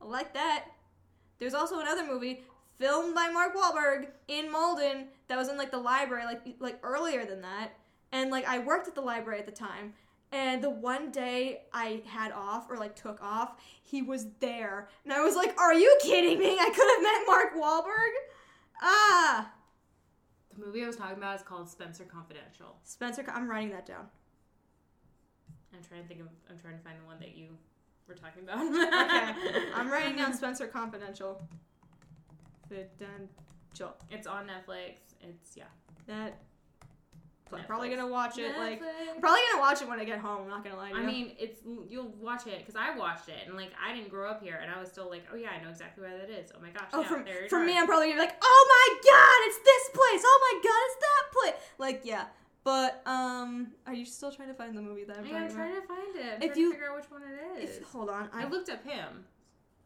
I 0.00 0.04
like 0.06 0.34
that. 0.34 0.66
There's 1.38 1.54
also 1.54 1.80
another 1.80 2.04
movie 2.06 2.42
filmed 2.78 3.14
by 3.14 3.28
Mark 3.28 3.54
Wahlberg 3.56 4.08
in 4.28 4.50
Malden 4.50 5.08
that 5.28 5.36
was 5.36 5.48
in 5.48 5.56
like 5.56 5.70
the 5.70 5.78
library 5.78 6.24
like 6.24 6.42
like 6.60 6.78
earlier 6.82 7.24
than 7.24 7.42
that. 7.42 7.72
And 8.12 8.30
like 8.30 8.46
I 8.46 8.58
worked 8.58 8.88
at 8.88 8.94
the 8.94 9.00
library 9.00 9.38
at 9.40 9.46
the 9.46 9.52
time 9.52 9.94
And 10.32 10.62
the 10.62 10.70
one 10.70 11.10
day 11.10 11.62
I 11.72 12.02
had 12.06 12.32
off 12.32 12.68
or 12.70 12.76
like 12.76 12.94
took 12.94 13.22
off, 13.22 13.56
he 13.82 14.02
was 14.02 14.26
there. 14.40 14.88
And 15.04 15.12
I 15.12 15.22
was 15.22 15.36
like, 15.36 15.58
Are 15.58 15.74
you 15.74 15.98
kidding 16.02 16.38
me? 16.38 16.58
I 16.58 16.70
could 16.70 16.88
have 16.94 17.02
met 17.02 17.26
Mark 17.26 17.54
Wahlberg. 17.54 18.12
Ah. 18.82 19.52
Movie 20.58 20.82
I 20.82 20.86
was 20.86 20.96
talking 20.96 21.18
about 21.18 21.36
is 21.36 21.42
called 21.42 21.68
Spencer 21.68 22.04
Confidential. 22.04 22.76
Spencer, 22.82 23.24
I'm 23.32 23.48
writing 23.48 23.70
that 23.70 23.86
down. 23.86 24.06
I'm 25.72 25.80
trying 25.88 26.02
to 26.02 26.08
think 26.08 26.20
of. 26.20 26.26
I'm 26.50 26.58
trying 26.58 26.76
to 26.76 26.82
find 26.82 26.96
the 27.00 27.06
one 27.06 27.18
that 27.20 27.36
you 27.36 27.48
were 28.08 28.14
talking 28.14 28.42
about. 28.42 28.58
Okay. 28.58 29.70
I'm 29.74 29.90
writing 29.90 30.16
down 30.16 30.34
Spencer 30.34 30.66
Confidential. 30.66 31.42
Confidential. 32.68 33.96
It's 34.10 34.26
on 34.26 34.46
Netflix. 34.46 34.96
It's 35.20 35.56
yeah. 35.56 35.64
That. 36.06 36.38
I'm 37.52 37.58
Netflix. 37.60 37.66
probably 37.66 37.88
gonna 37.90 38.06
watch 38.08 38.38
it. 38.38 38.56
Like, 38.58 38.82
I'm 38.82 39.20
probably 39.20 39.40
gonna 39.50 39.62
watch 39.62 39.82
it 39.82 39.88
when 39.88 39.98
I 40.00 40.04
get 40.04 40.18
home. 40.18 40.42
I'm 40.44 40.48
not 40.50 40.64
gonna 40.64 40.76
lie 40.76 40.90
to 40.90 40.96
you. 40.96 41.02
I 41.02 41.06
mean, 41.06 41.32
it's 41.38 41.60
you'll 41.88 42.08
watch 42.20 42.46
it 42.46 42.58
because 42.58 42.76
I 42.76 42.96
watched 42.96 43.28
it 43.28 43.46
and 43.46 43.56
like 43.56 43.70
I 43.82 43.94
didn't 43.94 44.10
grow 44.10 44.28
up 44.30 44.42
here 44.42 44.58
and 44.62 44.70
I 44.70 44.78
was 44.80 44.88
still 44.90 45.08
like, 45.08 45.24
oh 45.32 45.36
yeah, 45.36 45.50
I 45.58 45.62
know 45.62 45.70
exactly 45.70 46.02
where 46.04 46.16
that 46.18 46.30
is. 46.30 46.50
Oh 46.56 46.60
my 46.60 46.70
gosh, 46.70 46.88
Oh, 46.92 47.00
yeah, 47.02 47.08
from, 47.08 47.24
from 47.48 47.66
me, 47.66 47.76
I'm 47.78 47.86
probably 47.86 48.08
gonna 48.08 48.20
be 48.22 48.26
like, 48.26 48.36
oh 48.42 48.66
my 48.68 49.10
god, 49.10 49.48
it's 49.48 49.58
this 49.64 49.88
place. 49.94 50.22
Oh 50.24 50.38
my 50.52 50.60
god, 50.68 50.80
it's 50.86 50.96
that 51.00 51.32
place. 51.32 51.70
Like, 51.78 52.00
yeah. 52.04 52.24
But 52.64 53.00
um, 53.06 53.68
are 53.86 53.94
you 53.94 54.04
still 54.04 54.30
trying 54.30 54.48
to 54.48 54.54
find 54.54 54.76
the 54.76 54.82
movie 54.82 55.04
that 55.04 55.16
I'm 55.18 55.24
Yeah, 55.26 55.36
I'm 55.44 55.50
trying 55.50 55.70
about? 55.72 55.82
to 55.82 55.88
find 55.88 56.16
it. 56.16 56.34
I'm 56.36 56.42
If 56.42 56.48
trying 56.52 56.58
you- 56.60 56.68
to 56.70 56.74
figure 56.74 56.90
out 56.90 56.96
which 56.96 57.10
one 57.10 57.22
it 57.22 57.62
is. 57.62 57.76
If, 57.78 57.84
hold 57.84 58.10
on, 58.10 58.28
I 58.32 58.42
I 58.42 58.48
looked 58.48 58.68
up 58.68 58.84
him. 58.84 59.24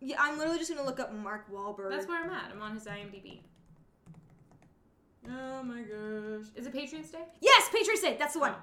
yeah, 0.00 0.16
I'm 0.19 0.37
literally 0.37 0.59
just 0.59 0.71
gonna 0.71 0.85
look 0.85 0.99
up 0.99 1.12
Mark 1.14 1.49
Wahlberg. 1.52 1.90
That's 1.90 2.09
where 2.09 2.23
I'm 2.25 2.31
at. 2.31 2.50
I'm 2.52 2.61
on 2.61 2.75
his 2.75 2.87
IMDb. 2.87 3.40
Oh 5.29 5.62
my 5.62 5.83
gosh. 5.83 6.47
Is 6.57 6.67
it 6.67 6.73
Patriots 6.73 7.11
Day? 7.11 7.25
yes, 7.41 7.69
Patriots 7.73 8.02
Day. 8.02 8.17
That's 8.19 8.35
the 8.35 8.41
one. 8.41 8.52
Oh. 8.55 8.62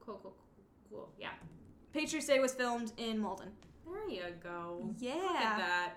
Cool, 0.00 0.18
cool, 0.22 0.34
cool, 0.36 0.64
cool. 0.90 1.08
Yeah. 1.18 1.30
Patriots 1.92 2.26
Day 2.26 2.40
was 2.40 2.52
filmed 2.52 2.92
in 2.96 3.18
Malden. 3.18 3.50
There 3.86 4.08
you 4.08 4.22
go. 4.42 4.90
Yeah. 4.98 5.14
Look 5.14 5.36
at 5.36 5.58
that. 5.58 5.92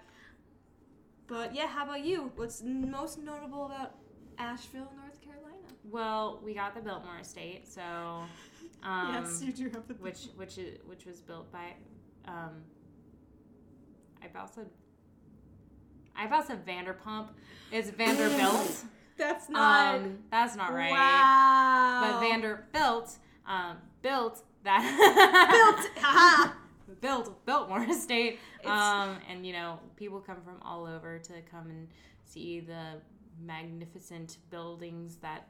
But 1.28 1.56
yeah, 1.56 1.68
how 1.68 1.86
about 1.86 2.04
you? 2.04 2.32
What's 2.36 2.62
most 2.62 3.18
notable 3.20 3.66
about 3.66 3.96
Asheville, 4.38 4.92
North 5.00 5.22
Carolina? 5.22 5.58
Well, 5.90 6.42
we 6.44 6.54
got 6.54 6.76
the 6.76 6.82
Biltmore 6.82 7.20
Estate, 7.22 7.68
so 7.68 7.82
um, 8.84 9.14
yes, 9.14 9.42
you 9.42 9.54
do 9.54 9.64
have 9.70 9.88
the 9.88 9.94
which 9.96 10.28
which 10.36 10.58
is 10.58 10.80
which 10.86 11.06
was 11.06 11.22
built 11.22 11.52
by 11.52 11.74
um 12.26 12.64
I 14.22 14.26
about 14.26 14.54
said 14.54 14.68
I 16.16 16.26
about 16.26 16.48
said 16.48 16.66
Vanderpump. 16.66 17.30
It's 17.72 17.90
Vanderbilt. 17.90 18.84
That's 19.22 19.50
not. 19.50 19.96
um 19.96 20.18
that's 20.32 20.56
not 20.56 20.74
right. 20.74 20.92
Wow. 20.92 22.02
But 22.12 22.20
Vanderbilt 22.28 23.18
um 23.46 23.78
built 24.02 24.44
that. 24.64 24.82
built. 25.52 26.04
Haha. 26.04 26.52
built 27.02 27.46
Biltmore 27.46 27.84
Estate. 27.84 28.40
Um 28.66 29.18
and 29.30 29.46
you 29.46 29.54
know, 29.54 29.80
people 29.96 30.20
come 30.20 30.42
from 30.44 30.58
all 30.64 30.86
over 30.86 31.20
to 31.20 31.34
come 31.52 31.70
and 31.70 31.88
see 32.26 32.60
the 32.62 33.00
magnificent 33.46 34.38
buildings 34.50 35.18
that 35.22 35.48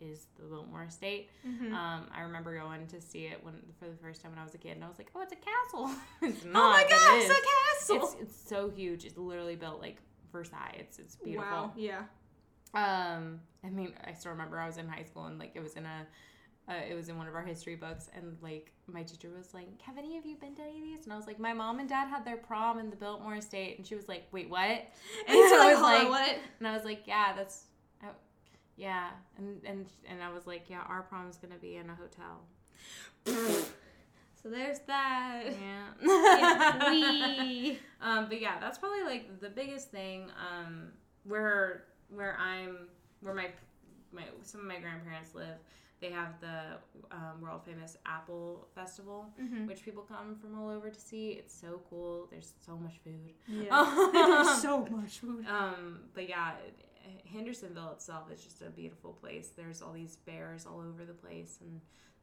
is 0.00 0.26
the 0.38 0.44
Biltmore 0.46 0.84
Estate. 0.84 1.28
Mhm. 1.46 1.72
Um, 1.72 2.06
I 2.14 2.20
remember 2.22 2.56
going 2.56 2.86
to 2.86 3.00
see 3.00 3.26
it 3.26 3.42
when 3.42 3.54
for 3.80 3.88
the 3.88 3.96
first 3.96 4.22
time 4.22 4.30
when 4.30 4.38
I 4.38 4.44
was 4.44 4.54
a 4.54 4.58
kid, 4.58 4.72
and 4.76 4.84
I 4.84 4.88
was 4.88 4.98
like, 4.98 5.10
"Oh, 5.14 5.22
it's 5.22 5.32
a 5.32 5.36
castle!" 5.36 5.90
it's 6.22 6.44
not. 6.44 6.64
oh 6.64 6.70
my 6.70 6.86
god, 6.88 7.16
it 7.16 7.24
it's 7.28 7.38
a 7.38 7.96
castle. 7.96 7.96
It's, 8.20 8.22
it's 8.22 8.48
so 8.48 8.70
huge. 8.70 9.04
It's 9.04 9.18
literally 9.18 9.56
built 9.56 9.80
like 9.80 9.96
Versailles. 10.30 10.76
It's 10.78 10.98
it's 11.00 11.16
beautiful. 11.16 11.50
Wow. 11.50 11.72
Yeah. 11.76 12.02
Um, 12.74 13.40
I 13.64 13.70
mean, 13.70 13.92
I 14.04 14.12
still 14.12 14.32
remember 14.32 14.58
I 14.58 14.66
was 14.66 14.76
in 14.76 14.88
high 14.88 15.04
school 15.04 15.26
and 15.26 15.38
like 15.38 15.52
it 15.54 15.62
was 15.62 15.74
in 15.74 15.84
a. 15.86 16.06
Uh, 16.68 16.74
it 16.86 16.94
was 16.94 17.08
in 17.08 17.16
one 17.16 17.26
of 17.26 17.34
our 17.34 17.42
history 17.42 17.76
books, 17.76 18.10
and 18.14 18.36
like 18.42 18.72
my 18.86 19.02
teacher 19.02 19.30
was 19.34 19.54
like, 19.54 19.80
"Have 19.80 19.96
any 19.96 20.18
of 20.18 20.26
you 20.26 20.36
been 20.36 20.54
to 20.56 20.62
any 20.62 20.76
of 20.76 20.84
these?" 20.84 21.04
And 21.04 21.14
I 21.14 21.16
was 21.16 21.26
like, 21.26 21.40
"My 21.40 21.54
mom 21.54 21.78
and 21.80 21.88
dad 21.88 22.08
had 22.08 22.26
their 22.26 22.36
prom 22.36 22.78
in 22.78 22.90
the 22.90 22.96
Biltmore 22.96 23.36
Estate," 23.36 23.78
and 23.78 23.86
she 23.86 23.94
was 23.94 24.06
like, 24.06 24.24
"Wait, 24.32 24.50
what?" 24.50 24.60
And 24.60 24.84
And 25.28 25.36
so 25.50 25.62
I 25.62 25.72
was 25.72 25.80
like, 25.80 26.08
what? 26.10 26.38
and 26.58 26.68
I 26.68 26.74
was 26.74 26.84
like, 26.84 27.06
yeah, 27.06 27.32
that's, 27.34 27.64
I, 28.02 28.08
yeah, 28.76 29.08
and 29.38 29.62
and 29.64 29.86
and 30.06 30.22
I 30.22 30.30
was 30.30 30.46
like, 30.46 30.68
yeah, 30.68 30.82
our 30.86 31.00
prom 31.00 31.30
is 31.30 31.36
gonna 31.38 31.56
be 31.58 31.76
in 31.76 31.88
a 31.88 31.94
hotel. 31.94 32.44
So 34.40 34.50
there's 34.50 34.78
that. 34.86 35.44
Yeah. 35.46 35.86
Yeah, 36.00 36.90
we. 36.90 37.78
Um, 38.00 38.26
but 38.28 38.40
yeah, 38.40 38.60
that's 38.60 38.78
probably 38.78 39.02
like 39.02 39.40
the 39.40 39.50
biggest 39.50 39.90
thing. 39.90 40.30
Um, 40.38 40.92
where 41.24 41.86
where 42.08 42.36
I'm, 42.40 42.88
where 43.20 43.34
my 43.34 43.48
my 44.12 44.24
some 44.42 44.60
of 44.62 44.66
my 44.66 44.78
grandparents 44.78 45.34
live, 45.34 45.58
they 46.00 46.10
have 46.10 46.40
the 46.40 46.78
um, 47.10 47.40
world 47.42 47.62
famous 47.64 47.96
Apple 48.06 48.66
Festival, 48.74 49.26
Mhm. 49.40 49.66
which 49.66 49.82
people 49.84 50.02
come 50.02 50.36
from 50.36 50.58
all 50.58 50.70
over 50.70 50.88
to 50.90 51.00
see. 51.00 51.30
It's 51.32 51.54
so 51.54 51.82
cool. 51.90 52.26
There's 52.30 52.54
so 52.64 52.76
much 52.76 52.94
food. 53.04 53.34
Yeah. 53.46 54.08
There's 54.12 54.62
so 54.62 54.86
much 54.86 55.18
food. 55.18 55.44
Um, 55.46 56.00
but 56.14 56.28
yeah, 56.28 56.52
Hendersonville 57.30 57.92
itself 57.92 58.30
is 58.32 58.42
just 58.42 58.62
a 58.62 58.70
beautiful 58.70 59.12
place. 59.12 59.48
There's 59.56 59.82
all 59.82 59.92
these 59.92 60.16
bears 60.16 60.66
all 60.66 60.80
over 60.80 61.04
the 61.04 61.14
place, 61.14 61.58
and 61.60 61.80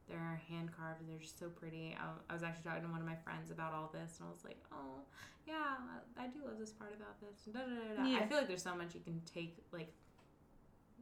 they're 0.08 0.40
hand 0.48 0.70
carved, 0.76 1.00
and 1.00 1.10
they're 1.10 1.18
just 1.18 1.38
so 1.38 1.48
pretty. 1.48 1.96
I, 1.98 2.06
I 2.30 2.34
was 2.34 2.42
actually 2.42 2.64
talking 2.64 2.82
to 2.82 2.88
one 2.88 3.00
of 3.00 3.06
my 3.06 3.16
friends 3.16 3.50
about 3.50 3.72
all 3.72 3.90
this, 3.92 4.18
and 4.18 4.28
I 4.28 4.30
was 4.30 4.44
like, 4.44 4.62
"Oh, 4.72 5.00
yeah, 5.46 5.76
I, 6.18 6.26
do 6.28 6.38
love 6.44 6.58
this 6.58 6.72
part 6.72 6.94
about 6.94 7.20
this." 7.20 7.52
Da, 7.52 7.60
da, 7.60 7.66
da, 7.66 8.02
da. 8.02 8.08
Yeah. 8.08 8.18
I 8.18 8.26
feel 8.26 8.38
like 8.38 8.48
there's 8.48 8.62
so 8.62 8.74
much 8.76 8.94
you 8.94 9.00
can 9.00 9.20
take, 9.32 9.56
like, 9.72 9.92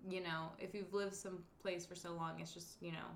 you 0.09 0.23
know, 0.23 0.53
if 0.59 0.75
you've 0.75 0.93
lived 0.93 1.15
some 1.15 1.39
place 1.61 1.85
for 1.85 1.95
so 1.95 2.13
long, 2.15 2.41
it's 2.41 2.53
just 2.53 2.81
you 2.81 2.93
know. 2.93 3.09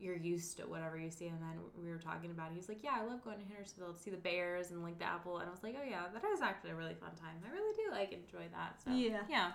You're 0.00 0.14
used 0.14 0.58
to 0.58 0.62
whatever 0.62 0.96
you 0.96 1.10
see, 1.10 1.26
and 1.26 1.42
then 1.42 1.58
we 1.82 1.90
were 1.90 1.98
talking 1.98 2.30
about. 2.30 2.52
It. 2.52 2.54
He's 2.54 2.68
like, 2.68 2.84
"Yeah, 2.84 2.98
I 3.00 3.04
love 3.04 3.24
going 3.24 3.38
to 3.38 3.44
Hendersonville 3.44 3.94
to 3.94 3.98
see 3.98 4.12
the 4.12 4.16
bears 4.16 4.70
and 4.70 4.84
like 4.84 4.96
the 5.00 5.04
apple." 5.06 5.38
And 5.38 5.48
I 5.48 5.50
was 5.50 5.64
like, 5.64 5.74
"Oh 5.76 5.84
yeah, 5.84 6.02
that 6.14 6.22
is 6.32 6.40
actually 6.40 6.70
a 6.70 6.76
really 6.76 6.94
fun 6.94 7.10
time. 7.20 7.34
I 7.44 7.50
really 7.52 7.74
do 7.74 7.90
like 7.90 8.12
enjoy 8.12 8.46
that." 8.52 8.80
So 8.84 8.92
Yeah. 8.92 9.22
yeah. 9.28 9.52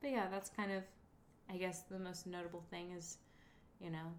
But 0.00 0.12
yeah, 0.12 0.28
that's 0.30 0.48
kind 0.48 0.72
of, 0.72 0.82
I 1.50 1.58
guess, 1.58 1.82
the 1.82 1.98
most 1.98 2.26
notable 2.26 2.64
thing 2.70 2.92
is, 2.96 3.18
you 3.82 3.90
know, 3.90 4.14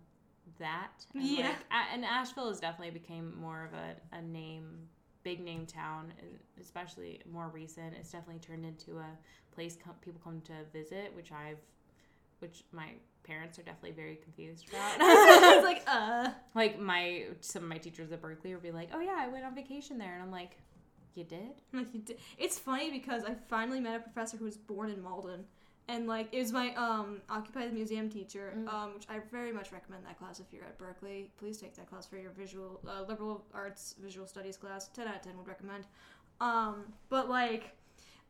that. 0.60 1.05
And 1.13 1.24
Yeah. 1.24 1.48
Like, 1.48 1.57
and 1.93 2.05
Asheville 2.05 2.50
has 2.50 2.60
definitely 2.60 2.91
became 2.98 3.39
more 3.39 3.63
of 3.65 3.74
a, 3.74 4.17
a 4.17 4.21
name, 4.21 4.88
big 5.24 5.39
name 5.39 5.65
town, 5.65 6.13
and 6.19 6.39
especially 6.60 7.21
more 7.31 7.50
recent. 7.50 7.93
It's 7.95 8.12
definitely 8.12 8.39
turned 8.39 8.65
into 8.65 8.98
a 9.00 9.17
place 9.53 9.77
com- 9.83 9.95
people 10.01 10.21
come 10.24 10.41
to 10.41 10.53
visit, 10.74 11.13
which 11.15 11.31
I've, 11.31 11.60
which 12.39 12.63
my 12.71 12.89
parents 13.24 13.60
are 13.60 13.63
definitely 13.63 13.91
very 13.91 14.15
confused 14.15 14.67
about. 14.69 14.95
it's 15.00 15.63
like, 15.63 15.83
uh. 15.88 16.29
like 16.55 16.79
my 16.79 17.25
some 17.41 17.63
of 17.63 17.69
my 17.69 17.77
teachers 17.77 18.12
at 18.12 18.21
Berklee 18.21 18.53
would 18.53 18.63
be 18.63 18.71
like, 18.71 18.89
"Oh 18.93 19.00
yeah, 19.00 19.15
I 19.17 19.27
went 19.27 19.45
on 19.45 19.53
vacation 19.55 19.98
there," 19.98 20.13
and 20.13 20.24
I'm 20.24 20.31
like, 20.31 20.57
"You 21.15 21.24
did?" 21.24 21.62
Like 21.74 21.93
you 21.93 22.01
did. 22.01 22.17
It's 22.38 22.57
funny 22.57 22.89
because 22.91 23.24
I 23.24 23.36
finally 23.50 23.79
met 23.79 23.95
a 23.95 24.00
professor 24.00 24.38
who 24.38 24.45
was 24.45 24.57
born 24.57 24.89
in 24.89 25.01
Malden. 25.01 25.45
And 25.93 26.07
like 26.07 26.27
it 26.31 26.39
was 26.39 26.51
my 26.53 26.67
um 26.75 27.21
occupy 27.29 27.63
the 27.67 27.74
museum 27.74 28.07
teacher, 28.10 28.45
Mm. 28.57 28.74
um, 28.74 28.93
which 28.95 29.05
I 29.10 29.19
very 29.38 29.51
much 29.51 29.71
recommend 29.77 30.05
that 30.05 30.17
class 30.17 30.39
if 30.39 30.48
you're 30.53 30.63
at 30.63 30.77
Berklee. 30.79 31.21
Please 31.38 31.57
take 31.63 31.74
that 31.75 31.88
class 31.89 32.05
for 32.12 32.17
your 32.17 32.31
visual 32.31 32.79
uh, 32.88 33.03
liberal 33.12 33.43
arts 33.53 33.95
visual 34.01 34.25
studies 34.33 34.57
class. 34.57 34.88
Ten 34.98 35.07
out 35.10 35.17
of 35.17 35.21
ten 35.21 35.38
would 35.38 35.48
recommend. 35.48 35.83
Um, 36.39 36.75
but 37.10 37.29
like 37.29 37.75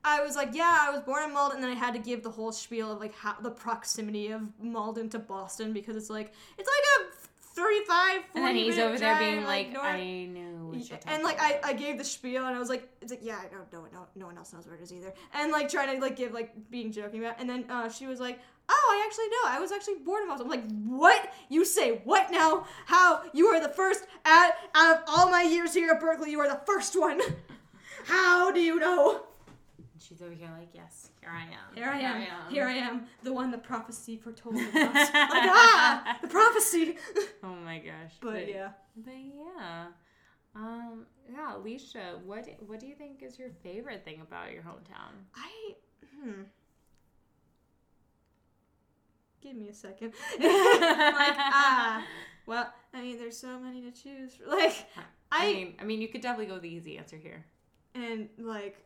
I 0.04 0.24
was 0.24 0.36
like, 0.36 0.50
yeah, 0.54 0.78
I 0.88 0.90
was 0.90 1.02
born 1.02 1.24
in 1.24 1.32
Malden, 1.34 1.58
and 1.58 1.64
then 1.64 1.72
I 1.78 1.80
had 1.86 1.94
to 1.94 2.00
give 2.00 2.24
the 2.24 2.32
whole 2.32 2.52
spiel 2.52 2.92
of 2.92 3.00
like 3.00 3.14
how 3.14 3.36
the 3.40 3.52
proximity 3.52 4.32
of 4.32 4.42
Malden 4.60 5.10
to 5.10 5.20
Boston 5.20 5.72
because 5.74 5.96
it's 5.96 6.10
like 6.10 6.34
it's 6.58 6.70
like 6.76 6.86
a 6.98 7.21
35 7.62 8.22
40 8.24 8.26
And 8.36 8.46
then 8.46 8.56
he's 8.56 8.78
over 8.78 8.98
there 8.98 9.20
being 9.20 9.44
like, 9.44 9.72
north- 9.72 9.86
"I 9.86 10.26
know." 10.26 10.68
What 10.68 10.90
you're 10.90 11.00
and 11.08 11.24
like 11.24 11.40
I, 11.42 11.52
about." 11.52 11.66
I 11.66 11.74
gave 11.74 11.98
the 11.98 12.04
spiel 12.04 12.46
and 12.46 12.56
I 12.56 12.60
was 12.60 12.70
like 12.70 12.88
it's 13.02 13.12
like 13.12 13.20
yeah 13.24 13.40
I 13.40 13.48
don't 13.48 13.72
know 13.72 13.80
no 13.80 13.82
one 13.82 13.90
no, 13.94 14.08
no 14.16 14.26
one 14.28 14.38
else 14.38 14.54
knows 14.54 14.66
where 14.66 14.76
it 14.76 14.82
is 14.82 14.94
either. 14.94 15.14
And 15.34 15.52
like 15.52 15.70
trying 15.70 15.94
to 15.96 16.02
like 16.02 16.16
give 16.16 16.32
like 16.32 16.54
being 16.70 16.92
joking 16.92 17.20
about 17.24 17.40
and 17.40 17.50
then 17.50 17.66
uh, 17.70 17.90
she 17.90 18.08
was 18.08 18.20
like 18.20 18.40
oh 18.70 18.90
I 18.94 19.06
actually 19.06 19.28
know. 19.28 19.44
I 19.46 19.60
was 19.60 19.72
actually 19.72 19.96
born 20.06 20.24
in 20.24 20.30
Boston. 20.30 20.48
I'm 20.48 20.52
like 20.52 20.70
what? 20.86 21.34
You 21.50 21.66
say 21.66 22.02
what 22.04 22.32
now? 22.32 22.66
How? 22.86 23.24
You 23.34 23.48
are 23.48 23.62
the 23.62 23.74
first 23.74 24.06
at 24.26 24.52
out 24.74 24.98
of 24.98 25.04
all 25.08 25.30
my 25.30 25.44
years 25.44 25.74
here 25.74 25.92
at 25.92 26.02
Berklee 26.02 26.30
you 26.32 26.40
are 26.40 26.50
the 26.50 26.62
first 26.66 27.00
one. 27.00 27.22
How 28.06 28.52
do 28.52 28.60
you 28.60 28.80
know 28.80 29.24
She's 30.02 30.22
over 30.22 30.34
here 30.34 30.50
like, 30.58 30.70
yes, 30.74 31.10
here 31.22 31.30
I 31.32 31.44
am. 31.44 31.76
here 31.76 31.88
I 31.88 32.00
am 32.00 32.52
here 32.52 32.66
I 32.66 32.74
am 32.74 33.06
the 33.24 33.32
one 33.32 33.52
the 33.52 33.58
prophecy 33.58 34.18
foretold 34.18 34.58
am. 34.58 34.74
like 34.74 34.90
ah 35.14 36.18
the 36.22 36.28
prophecy 36.28 36.98
oh 37.44 37.56
my 37.56 37.78
gosh. 37.80 38.14
but 38.20 38.48
yeah 38.48 38.70
But 38.98 39.14
yeah. 39.36 39.86
Um, 40.54 41.06
yeah, 41.32 41.56
Alicia, 41.56 42.20
what 42.26 42.46
what 42.68 42.80
do 42.80 42.88
you 42.88 42.96
think 42.96 43.24
is 43.24 43.40
your 43.40 43.50
favorite 43.64 44.04
thing 44.04 44.20
about 44.22 44.52
your 44.52 44.64
hometown? 44.64 45.14
I 45.36 45.76
hmm. 46.14 46.42
Give 49.42 49.56
me 49.56 49.70
a 49.70 49.74
second. 49.74 50.14
like 50.40 50.44
ah, 51.38 52.06
well, 52.46 52.72
I 52.94 53.02
mean, 53.02 53.18
there's 53.18 53.38
so 53.38 53.58
many 53.60 53.82
to 53.82 53.92
choose. 53.92 54.34
Like 54.46 54.86
I, 55.32 55.46
I 55.46 55.54
mean, 55.54 55.74
I 55.80 55.84
mean, 55.86 56.02
you 56.02 56.10
could 56.10 56.22
definitely 56.22 56.54
go 56.54 56.60
the 56.60 56.70
easy 56.70 56.98
answer 56.98 57.18
here. 57.18 57.46
and 57.96 58.30
like 58.38 58.78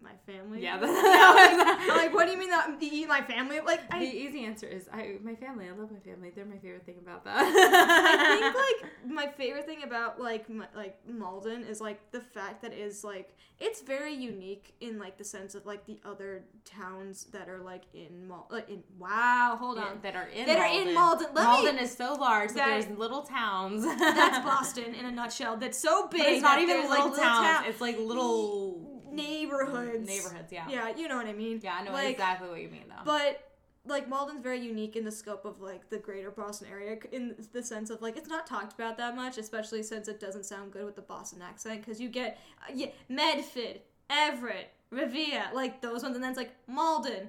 my 0.00 0.12
family. 0.26 0.62
Yeah, 0.62 0.78
that- 0.80 1.84
like, 1.88 1.96
like, 1.96 2.14
what 2.14 2.26
do 2.26 2.32
you 2.32 2.38
mean 2.38 2.50
that 2.50 2.76
you 2.80 2.88
eat 2.92 3.08
my 3.08 3.20
family? 3.22 3.60
Like 3.60 3.90
the 3.90 3.96
easy 4.04 4.44
answer 4.44 4.66
is 4.66 4.88
I 4.92 5.16
my 5.22 5.34
family. 5.34 5.66
I 5.68 5.72
love 5.72 5.90
my 5.90 5.98
family. 6.00 6.30
They're 6.34 6.44
my 6.44 6.58
favorite 6.58 6.86
thing 6.86 6.96
about 7.02 7.24
that. 7.24 7.36
I 7.38 8.40
think 8.40 8.54
like 9.04 9.12
my 9.12 9.26
favorite 9.32 9.66
thing 9.66 9.82
about 9.82 10.20
like 10.20 10.48
my, 10.48 10.66
like 10.76 10.98
Malden 11.08 11.64
is 11.64 11.80
like 11.80 12.10
the 12.12 12.20
fact 12.20 12.62
that 12.62 12.72
it 12.72 12.78
is 12.78 13.02
like 13.04 13.34
it's 13.60 13.82
very 13.82 14.14
unique 14.14 14.72
in 14.80 15.00
like 15.00 15.18
the 15.18 15.24
sense 15.24 15.56
of 15.56 15.66
like 15.66 15.84
the 15.86 15.98
other 16.04 16.44
towns 16.64 17.24
that 17.32 17.48
are 17.48 17.58
like 17.58 17.82
in 17.92 18.28
Mal 18.28 18.46
like 18.50 18.70
in 18.70 18.84
wow 18.98 19.56
hold 19.58 19.78
Yeah, 19.78 19.84
on 19.86 19.98
that 20.02 20.14
are 20.14 20.28
in 20.28 20.46
That 20.46 20.58
are 20.58 20.68
Malden. 20.68 20.88
in 20.88 20.94
Malden. 20.94 21.26
Let 21.34 21.44
me- 21.44 21.52
Malden 21.64 21.78
is 21.78 21.92
so 21.92 22.14
large 22.14 22.50
that, 22.50 22.56
That- 22.56 22.84
there's 22.86 22.98
little 22.98 23.22
towns. 23.22 23.84
that's 23.84 24.38
Boston 24.44 24.94
in 24.94 25.06
a 25.06 25.10
nutshell 25.10 25.56
that's 25.56 25.78
so 25.78 26.06
big 26.06 26.20
But 26.20 26.28
it's 26.28 26.42
not 26.42 26.60
even 26.60 26.88
little 26.88 27.10
like 27.10 27.20
towns. 27.20 27.46
town- 27.48 27.64
It's 27.66 27.80
like 27.80 27.98
little 27.98 28.94
neighborhoods 29.10 29.87
Neighborhoods, 29.92 30.52
yeah. 30.52 30.68
yeah 30.68 30.96
you 30.96 31.08
know 31.08 31.16
what 31.16 31.26
I 31.26 31.32
mean 31.32 31.60
Yeah, 31.62 31.76
I 31.80 31.84
know 31.84 31.92
Like, 31.92 32.10
exactly 32.10 32.48
what 32.48 32.60
you 32.60 32.68
mean 32.68 32.84
though. 32.88 33.04
But 33.04 33.48
like 33.86 34.08
Malden's 34.08 34.42
very 34.42 34.60
unique 34.60 34.96
in 34.96 35.04
the 35.04 35.10
scope 35.10 35.44
of 35.44 35.60
like 35.60 35.88
the 35.90 35.98
greater 35.98 36.30
Boston 36.30 36.68
area 36.70 36.98
in 37.12 37.34
the 37.52 37.62
sense 37.62 37.90
of 37.90 38.02
like 38.02 38.16
it's 38.16 38.28
not 38.28 38.46
talked 38.46 38.72
about 38.74 38.96
that 38.98 39.16
much, 39.16 39.38
especially 39.38 39.82
since 39.82 40.08
it 40.08 40.20
doesn't 40.20 40.44
sound 40.44 40.72
good 40.72 40.84
with 40.84 40.96
the 40.96 41.02
Boston 41.02 41.42
accent 41.42 41.80
because 41.80 42.00
you 42.00 42.08
get 42.08 42.38
uh, 42.62 42.72
yeah, 42.74 42.88
Medford, 43.08 43.80
Everett, 44.10 44.72
Revere, 44.90 45.44
like 45.54 45.80
those 45.80 46.02
ones, 46.02 46.14
and 46.14 46.22
then 46.22 46.30
it's 46.30 46.38
like 46.38 46.54
Malden. 46.66 47.28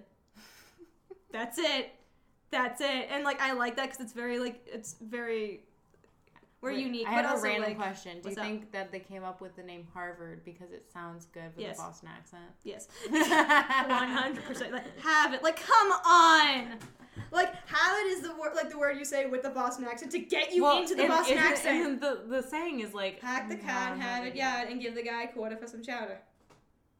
That's 1.32 1.58
it. 1.58 1.92
That's 2.51 2.82
it. 2.82 3.08
And 3.12 3.24
like 3.24 3.42
I 3.42 3.54
like 3.54 3.75
that 3.78 3.86
because 3.86 4.00
it's 4.00 4.13
very 4.13 4.39
like 4.39 4.62
it's 4.66 4.96
very 5.01 5.62
we're 6.62 6.72
Wait, 6.74 6.86
unique. 6.86 7.08
I 7.08 7.16
but 7.16 7.25
have 7.25 7.32
also, 7.36 7.46
a 7.46 7.50
random 7.50 7.70
like, 7.70 7.78
question. 7.78 8.20
Do 8.22 8.30
you 8.30 8.36
up? 8.36 8.44
think 8.44 8.72
that 8.74 8.92
they 8.92 9.00
came 9.00 9.24
up 9.24 9.39
with 9.42 9.56
the 9.56 9.63
name 9.63 9.88
Harvard 9.94 10.44
because 10.44 10.72
it 10.72 10.86
sounds 10.92 11.25
good 11.28 11.56
with 11.56 11.66
Yes. 11.66 11.80
a 11.80 11.82
Boston 11.84 12.10
accent? 12.16 12.44
Yes. 12.63 12.88
One 13.10 14.10
hundred 14.10 14.44
percent. 14.46 14.72
Like 14.74 15.00
have 15.01 15.34
it. 15.34 15.44
Like 15.44 15.58
come 15.62 15.92
on. 15.92 16.78
Like 17.32 17.54
have 17.68 17.98
it 18.00 18.08
is 18.12 18.22
the 18.22 18.34
word 18.36 18.54
like 18.56 18.70
the 18.70 18.78
word 18.78 18.98
you 18.98 19.06
say 19.06 19.25
with 19.25 19.44
the 19.44 19.50
Boston 19.50 19.86
accent 19.86 20.12
to 20.13 20.20
get 20.20 20.54
you 20.54 20.70
into 20.78 20.96
the 20.96 21.01
and 21.04 21.10
Boston 21.12 21.38
isn't- 21.38 21.51
accent. 21.51 21.78
isn't 21.82 22.01
the 22.01 22.22
the 22.28 22.42
saying 22.42 22.80
is 22.82 22.94
like 22.94 23.20
Hack 23.22 23.50
the 23.50 23.56
cat, 23.56 23.98
have 23.98 24.25
it, 24.25 24.36
yeah, 24.36 24.66
and 24.68 24.82
give 24.82 24.96
the 24.96 25.04
guy 25.04 25.24
a 25.24 25.28
quarter 25.28 25.58
for 25.58 25.68
some 25.68 25.82
chowder. 25.84 26.20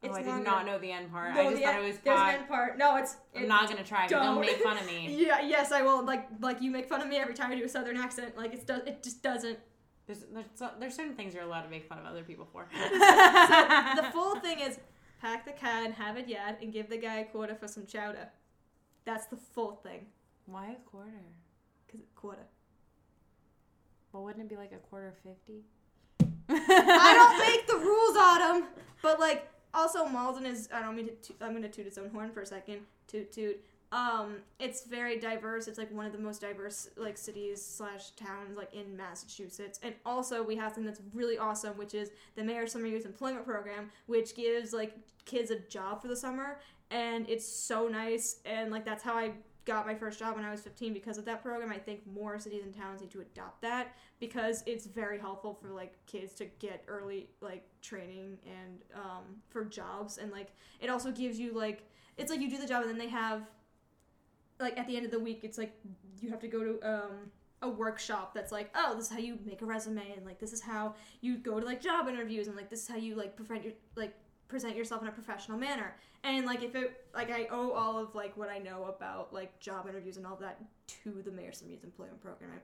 Oh, 0.02 0.12
I 0.12 0.18
did 0.22 0.28
longer. 0.28 0.44
not 0.44 0.66
know 0.66 0.78
the 0.78 0.90
end 0.92 1.10
part. 1.12 1.34
No, 1.34 1.40
I 1.42 1.50
just 1.50 1.62
thought 1.62 1.74
end- 1.74 1.84
it 1.84 1.86
was 1.88 1.98
There's 1.98 2.18
an 2.20 2.28
end 2.36 2.48
part. 2.48 2.78
No, 2.78 2.96
it's. 2.96 3.16
I'm 3.34 3.42
it's- 3.42 3.48
not 3.48 3.68
gonna 3.68 3.84
try. 3.84 4.02
but 4.06 4.10
Don't 4.10 4.24
don't. 4.36 4.40
make 4.40 4.56
fun 4.62 4.78
of 4.78 4.86
me. 4.86 5.14
Yeah, 5.26 5.42
yes, 5.42 5.72
I 5.72 5.82
will. 5.82 6.02
Like, 6.04 6.26
like 6.40 6.62
you 6.62 6.70
make 6.70 6.88
fun 6.88 7.02
of 7.02 7.08
me 7.08 7.16
every 7.16 7.34
time 7.34 7.52
I 7.52 7.56
do 7.56 7.64
a 7.64 7.68
southern 7.68 7.98
accent. 7.98 8.36
Like, 8.36 8.54
it's 8.54 8.64
does. 8.64 8.80
It 8.86 9.02
just 9.02 9.22
doesn't. 9.22 9.58
There's, 10.06 10.24
there's 10.32 10.70
there's 10.80 10.94
certain 10.96 11.14
things 11.14 11.34
you're 11.34 11.42
allowed 11.44 11.62
to 11.62 11.68
make 11.68 11.84
fun 11.84 11.98
of 11.98 12.06
other 12.06 12.22
people 12.22 12.48
for. 12.50 12.66
the 12.72 14.10
full 14.12 14.36
thing 14.40 14.60
is 14.60 14.78
pack 15.20 15.44
the 15.44 15.52
can, 15.52 15.92
have 15.92 16.16
it 16.16 16.26
yet, 16.28 16.58
and 16.62 16.72
give 16.72 16.88
the 16.88 16.96
guy 16.96 17.16
a 17.18 17.24
quarter 17.26 17.54
for 17.54 17.68
some 17.68 17.84
chowder. 17.86 18.28
That's 19.04 19.26
the 19.26 19.36
full 19.36 19.76
thing. 19.82 20.06
Why 20.46 20.70
a 20.72 20.88
quarter? 20.90 21.10
Cause 21.92 22.00
a 22.00 22.18
quarter. 22.20 22.46
Well, 24.12 24.24
wouldn't 24.24 24.44
it 24.44 24.48
be 24.48 24.56
like 24.56 24.72
a 24.72 24.78
quarter 24.78 25.14
fifty? 25.22 25.62
I 26.48 27.14
don't 27.14 27.38
make 27.46 27.66
the 27.66 27.76
rules, 27.76 28.16
Autumn. 28.16 28.64
But 29.02 29.20
like, 29.20 29.48
also 29.74 30.06
Malden 30.06 30.46
is. 30.46 30.68
I 30.72 30.80
don't 30.80 30.96
mean 30.96 31.06
to. 31.06 31.14
Toot, 31.14 31.36
I'm 31.40 31.52
gonna 31.52 31.68
toot 31.68 31.86
its 31.86 31.98
own 31.98 32.10
horn 32.10 32.30
for 32.30 32.40
a 32.40 32.46
second. 32.46 32.80
Toot 33.06 33.32
toot. 33.32 33.60
Um, 33.92 34.36
it's 34.60 34.84
very 34.84 35.18
diverse. 35.18 35.66
It's 35.66 35.78
like 35.78 35.90
one 35.92 36.06
of 36.06 36.12
the 36.12 36.18
most 36.18 36.40
diverse 36.40 36.90
like 36.96 37.18
cities 37.18 37.64
slash 37.64 38.10
towns 38.10 38.56
like 38.56 38.72
in 38.72 38.96
Massachusetts. 38.96 39.80
And 39.82 39.94
also 40.06 40.42
we 40.42 40.54
have 40.56 40.72
something 40.72 40.84
that's 40.84 41.00
really 41.12 41.38
awesome, 41.38 41.76
which 41.76 41.94
is 41.94 42.10
the 42.36 42.44
Mayor's 42.44 42.72
Summer 42.72 42.86
Youth 42.86 43.04
Employment 43.04 43.44
Program, 43.44 43.90
which 44.06 44.36
gives 44.36 44.72
like 44.72 44.94
kids 45.24 45.50
a 45.50 45.58
job 45.58 46.02
for 46.02 46.08
the 46.08 46.16
summer, 46.16 46.60
and 46.90 47.28
it's 47.28 47.46
so 47.46 47.88
nice. 47.88 48.36
And 48.44 48.70
like 48.70 48.84
that's 48.84 49.02
how 49.02 49.14
I 49.14 49.32
got 49.64 49.86
my 49.86 49.94
first 49.94 50.18
job 50.18 50.36
when 50.36 50.44
I 50.44 50.50
was 50.50 50.60
15 50.60 50.92
because 50.92 51.18
of 51.18 51.24
that 51.26 51.42
program. 51.42 51.70
I 51.70 51.78
think 51.78 52.00
more 52.06 52.38
cities 52.38 52.62
and 52.64 52.74
towns 52.74 53.00
need 53.00 53.10
to 53.10 53.20
adopt 53.20 53.62
that 53.62 53.94
because 54.18 54.62
it's 54.66 54.86
very 54.86 55.18
helpful 55.18 55.58
for 55.60 55.68
like 55.70 55.94
kids 56.06 56.34
to 56.34 56.46
get 56.58 56.84
early 56.88 57.28
like 57.40 57.64
training 57.82 58.38
and 58.44 58.82
um, 58.94 59.24
for 59.48 59.64
jobs 59.64 60.18
and 60.18 60.30
like 60.30 60.48
it 60.80 60.90
also 60.90 61.10
gives 61.10 61.38
you 61.38 61.52
like 61.52 61.82
it's 62.16 62.30
like 62.30 62.40
you 62.40 62.50
do 62.50 62.58
the 62.58 62.66
job 62.66 62.82
and 62.82 62.90
then 62.90 62.98
they 62.98 63.08
have 63.08 63.42
like 64.58 64.78
at 64.78 64.86
the 64.86 64.96
end 64.96 65.04
of 65.04 65.10
the 65.10 65.18
week 65.18 65.40
it's 65.42 65.58
like 65.58 65.74
you 66.20 66.30
have 66.30 66.40
to 66.40 66.48
go 66.48 66.62
to 66.62 66.80
um, 66.82 67.30
a 67.62 67.68
workshop 67.68 68.34
that's 68.34 68.52
like 68.52 68.70
oh 68.74 68.94
this 68.94 69.06
is 69.06 69.12
how 69.12 69.18
you 69.18 69.38
make 69.44 69.62
a 69.62 69.66
resume 69.66 70.02
and 70.16 70.24
like 70.24 70.38
this 70.38 70.52
is 70.52 70.60
how 70.60 70.94
you 71.20 71.36
go 71.36 71.60
to 71.60 71.66
like 71.66 71.80
job 71.80 72.08
interviews 72.08 72.46
and 72.46 72.56
like 72.56 72.70
this 72.70 72.82
is 72.82 72.88
how 72.88 72.96
you 72.96 73.14
like 73.14 73.36
prevent 73.36 73.64
your 73.64 73.72
like 73.96 74.14
present 74.50 74.76
yourself 74.76 75.00
in 75.00 75.08
a 75.08 75.12
professional 75.12 75.56
manner. 75.56 75.96
And 76.24 76.44
like 76.44 76.62
if 76.62 76.74
it 76.74 77.06
like 77.14 77.30
i 77.30 77.46
owe 77.50 77.70
all 77.72 77.96
of 77.98 78.14
like 78.14 78.36
what 78.36 78.50
i 78.50 78.58
know 78.58 78.84
about 78.84 79.32
like 79.32 79.58
job 79.60 79.86
interviews 79.88 80.18
and 80.18 80.26
all 80.26 80.36
that 80.36 80.60
to 81.04 81.22
the 81.24 81.30
mayor's 81.30 81.62
youth 81.66 81.82
employment 81.84 82.20
program. 82.20 82.50
I'm 82.52 82.60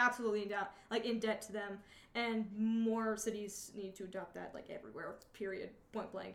absolutely 0.00 0.42
in 0.42 0.48
debt 0.48 0.70
like 0.90 1.04
in 1.04 1.18
debt 1.18 1.42
to 1.42 1.52
them. 1.52 1.78
And 2.14 2.46
more 2.56 3.16
cities 3.16 3.72
need 3.74 3.96
to 3.96 4.04
adopt 4.04 4.34
that 4.34 4.52
like 4.54 4.70
everywhere 4.70 5.16
period 5.32 5.70
point 5.92 6.12
blank. 6.12 6.34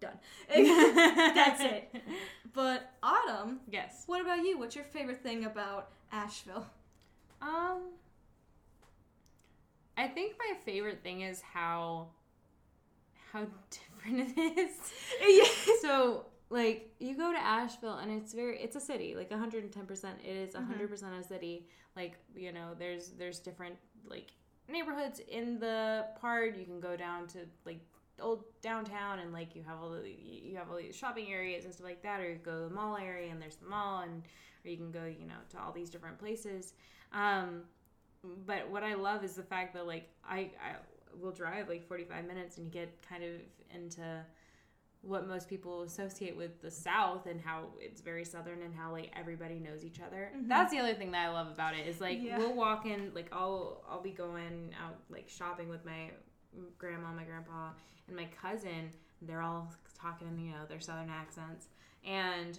Done. 0.00 0.18
That's 0.48 1.62
it. 1.62 1.94
But 2.52 2.90
autumn 3.02 3.60
Yes. 3.70 4.02
what 4.06 4.20
about 4.20 4.44
you? 4.44 4.58
What's 4.58 4.76
your 4.76 4.84
favorite 4.84 5.22
thing 5.22 5.44
about 5.44 5.90
asheville? 6.12 6.66
Um, 7.42 7.80
I 9.96 10.08
think 10.08 10.34
my 10.38 10.54
favorite 10.64 11.02
thing 11.02 11.22
is 11.22 11.40
how 11.40 12.08
how 13.34 13.46
different 13.70 14.38
it 14.38 14.58
is. 14.58 14.76
yes 15.20 15.68
so 15.82 16.26
like 16.50 16.94
you 17.00 17.16
go 17.16 17.32
to 17.32 17.38
Asheville 17.38 17.98
and 17.98 18.10
it's 18.10 18.32
very 18.32 18.58
it's 18.60 18.76
a 18.76 18.80
city 18.80 19.14
like 19.16 19.30
110% 19.30 19.64
it 20.24 20.28
is 20.28 20.54
Mm-hmm. 20.54 20.72
100% 20.72 21.20
a 21.20 21.24
city 21.24 21.66
like 21.96 22.14
you 22.36 22.52
know 22.52 22.68
there's 22.78 23.10
there's 23.18 23.38
different 23.40 23.76
like 24.08 24.28
neighborhoods 24.68 25.20
in 25.28 25.58
the 25.58 26.06
part 26.20 26.56
you 26.56 26.64
can 26.64 26.80
go 26.80 26.96
down 26.96 27.26
to 27.28 27.38
like 27.64 27.80
old 28.20 28.44
downtown 28.62 29.18
and 29.18 29.32
like 29.32 29.56
you 29.56 29.62
have 29.66 29.78
all 29.82 29.90
the 29.90 30.08
you 30.08 30.56
have 30.56 30.70
all 30.70 30.76
these 30.76 30.94
shopping 30.94 31.32
areas 31.32 31.64
and 31.64 31.74
stuff 31.74 31.86
like 31.86 32.02
that 32.02 32.20
or 32.20 32.30
you 32.30 32.36
go 32.36 32.62
to 32.62 32.68
the 32.68 32.74
mall 32.74 32.96
area 32.96 33.30
and 33.32 33.42
there's 33.42 33.56
the 33.56 33.66
mall 33.66 34.02
and 34.02 34.22
or 34.64 34.70
you 34.70 34.76
can 34.76 34.92
go 34.92 35.04
you 35.04 35.26
know 35.26 35.40
to 35.50 35.58
all 35.60 35.72
these 35.72 35.90
different 35.90 36.16
places 36.18 36.74
um 37.12 37.62
but 38.46 38.68
what 38.70 38.82
I 38.84 38.94
love 38.94 39.24
is 39.24 39.34
the 39.34 39.42
fact 39.42 39.74
that 39.74 39.86
like 39.86 40.08
I 40.24 40.50
I 40.68 40.76
will 41.20 41.32
drive 41.32 41.68
like 41.68 41.86
45 41.86 42.26
minutes 42.26 42.56
and 42.58 42.66
you 42.66 42.72
get 42.72 42.90
kind 43.08 43.22
of 43.24 43.30
into 43.74 44.02
what 45.02 45.28
most 45.28 45.48
people 45.48 45.82
associate 45.82 46.34
with 46.36 46.62
the 46.62 46.70
South 46.70 47.26
and 47.26 47.38
how 47.40 47.64
it's 47.78 48.00
very 48.00 48.24
Southern 48.24 48.62
and 48.62 48.74
how 48.74 48.90
like 48.90 49.12
everybody 49.14 49.58
knows 49.58 49.84
each 49.84 50.00
other. 50.00 50.30
Mhm. 50.34 50.48
That's 50.48 50.70
the 50.72 50.78
other 50.78 50.94
thing 50.94 51.10
that 51.12 51.26
I 51.28 51.30
love 51.30 51.48
about 51.48 51.74
it 51.76 51.86
is 51.86 52.00
like 52.00 52.22
Yeah. 52.22 52.38
we'll 52.38 52.54
walk 52.54 52.86
in 52.86 53.12
like 53.14 53.28
I'll 53.32 53.84
I'll 53.88 54.00
be 54.02 54.12
going 54.12 54.74
out 54.82 54.96
like 55.10 55.28
shopping 55.28 55.68
with 55.68 55.84
my 55.84 56.10
grandma, 56.78 57.12
my 57.12 57.24
grandpa, 57.24 57.70
and 58.08 58.16
my 58.16 58.26
cousin. 58.40 58.90
They're 59.20 59.42
all 59.42 59.72
talking 59.98 60.26
in 60.28 60.38
you 60.38 60.52
know 60.52 60.64
their 60.66 60.80
Southern 60.80 61.10
accents 61.10 61.68
and 62.02 62.58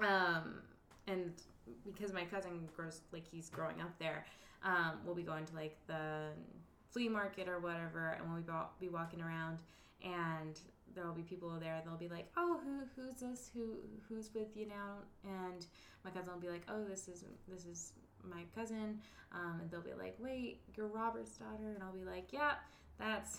um 0.00 0.60
and 1.06 1.32
because 1.84 2.12
my 2.12 2.24
cousin 2.24 2.68
grows 2.76 3.00
like 3.12 3.26
he's 3.26 3.48
growing 3.50 3.80
up 3.80 3.96
there, 3.98 4.24
um, 4.62 5.00
we'll 5.04 5.14
be 5.14 5.22
going 5.22 5.44
to 5.46 5.54
like 5.54 5.76
the 5.86 6.28
flea 6.90 7.08
market 7.08 7.48
or 7.48 7.58
whatever, 7.58 8.16
and 8.18 8.30
we'll 8.32 8.42
be, 8.42 8.50
wa- 8.50 8.66
be 8.80 8.88
walking 8.88 9.20
around, 9.20 9.58
and 10.02 10.58
there'll 10.94 11.14
be 11.14 11.22
people 11.22 11.50
there. 11.60 11.80
They'll 11.84 11.96
be 11.96 12.08
like, 12.08 12.26
"Oh, 12.36 12.58
who 12.64 12.80
who's 13.02 13.20
this? 13.20 13.50
Who 13.54 13.76
who's 14.08 14.30
with 14.34 14.56
you 14.56 14.66
now?" 14.66 14.96
And 15.24 15.66
my 16.04 16.10
cousin 16.10 16.32
will 16.32 16.40
be 16.40 16.48
like, 16.48 16.62
"Oh, 16.68 16.84
this 16.84 17.08
is 17.08 17.24
this 17.48 17.64
is 17.66 17.92
my 18.24 18.42
cousin," 18.54 19.00
um, 19.32 19.60
and 19.60 19.70
they'll 19.70 19.80
be 19.80 19.94
like, 19.98 20.16
"Wait, 20.18 20.60
you're 20.76 20.86
Robert's 20.88 21.36
daughter?" 21.36 21.72
And 21.74 21.82
I'll 21.82 21.92
be 21.92 22.04
like, 22.04 22.32
"Yeah, 22.32 22.52
that's 22.98 23.38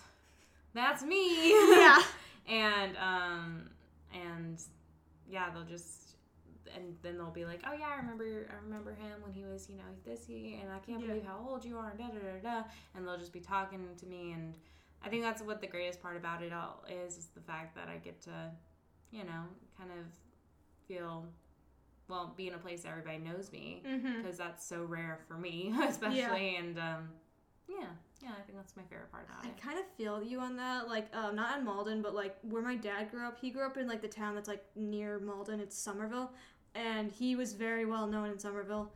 that's 0.74 1.02
me." 1.02 1.50
yeah 1.50 2.02
and 2.48 2.96
um 2.96 3.70
and 4.14 4.62
yeah 5.28 5.50
they'll 5.50 5.64
just 5.64 6.07
and 6.74 6.94
then 7.02 7.16
they'll 7.18 7.30
be 7.30 7.44
like 7.44 7.60
oh 7.66 7.72
yeah 7.78 7.86
i 7.92 7.96
remember 7.96 8.24
i 8.50 8.64
remember 8.64 8.90
him 8.90 9.22
when 9.22 9.32
he 9.32 9.44
was 9.44 9.68
you 9.68 9.76
know 9.76 9.84
this 10.04 10.28
year 10.28 10.58
and 10.62 10.70
i 10.72 10.78
can't 10.78 11.00
Yeah. 11.00 11.08
believe 11.08 11.24
how 11.24 11.44
old 11.48 11.64
you 11.64 11.76
are 11.76 11.90
and 11.90 11.98
da 11.98 12.06
da 12.08 12.18
da 12.18 12.40
da 12.62 12.68
and 12.94 13.06
they'll 13.06 13.18
just 13.18 13.32
be 13.32 13.40
talking 13.40 13.86
to 13.96 14.06
me 14.06 14.32
and 14.32 14.56
i 15.04 15.08
think 15.08 15.22
that's 15.22 15.42
what 15.42 15.60
the 15.60 15.66
greatest 15.66 16.02
part 16.02 16.16
about 16.16 16.42
it 16.42 16.52
all 16.52 16.84
is 16.88 17.16
is 17.16 17.26
the 17.34 17.40
fact 17.40 17.74
that 17.76 17.88
i 17.88 17.96
get 17.98 18.20
to 18.22 18.50
you 19.10 19.24
know 19.24 19.42
kind 19.78 19.90
of 19.90 20.06
feel 20.86 21.24
well 22.08 22.32
be 22.36 22.48
in 22.48 22.54
a 22.54 22.58
place 22.58 22.84
everybody 22.86 23.18
knows 23.18 23.52
me 23.52 23.82
mm-hmm. 23.86 24.22
because 24.22 24.38
that's 24.38 24.66
so 24.66 24.84
rare 24.84 25.18
for 25.28 25.34
me 25.34 25.72
especially 25.88 26.56
and 26.56 26.78
um 26.78 27.08
yeah 27.68 27.84
yeah 28.22 28.30
i 28.30 28.42
think 28.46 28.56
that's 28.56 28.74
my 28.76 28.82
favorite 28.84 29.10
part 29.12 29.26
about 29.28 29.44
I 29.44 29.48
it 29.48 29.60
kind 29.60 29.78
of 29.78 29.84
feel 29.96 30.22
you 30.22 30.40
on 30.40 30.56
that. 30.56 30.88
Like, 30.88 31.14
um, 31.14 31.36
not 31.36 31.58
in 31.58 31.64
Malden, 31.64 32.00
but 32.02 32.14
like 32.14 32.36
where 32.42 32.62
my 32.62 32.74
dad 32.74 33.10
grew 33.10 33.26
up. 33.26 33.36
He 33.38 33.50
grew 33.50 33.64
up 33.66 33.76
in 33.76 33.86
like 33.86 34.00
the 34.00 34.08
town 34.08 34.34
that's 34.34 34.48
like 34.48 34.64
near 34.74 35.18
Malden. 35.20 35.60
It's 35.60 35.76
Somerville, 35.78 36.32
and 36.78 37.10
he 37.10 37.34
was 37.36 37.52
very 37.54 37.84
well 37.84 38.06
known 38.06 38.30
in 38.30 38.38
Somerville 38.38 38.92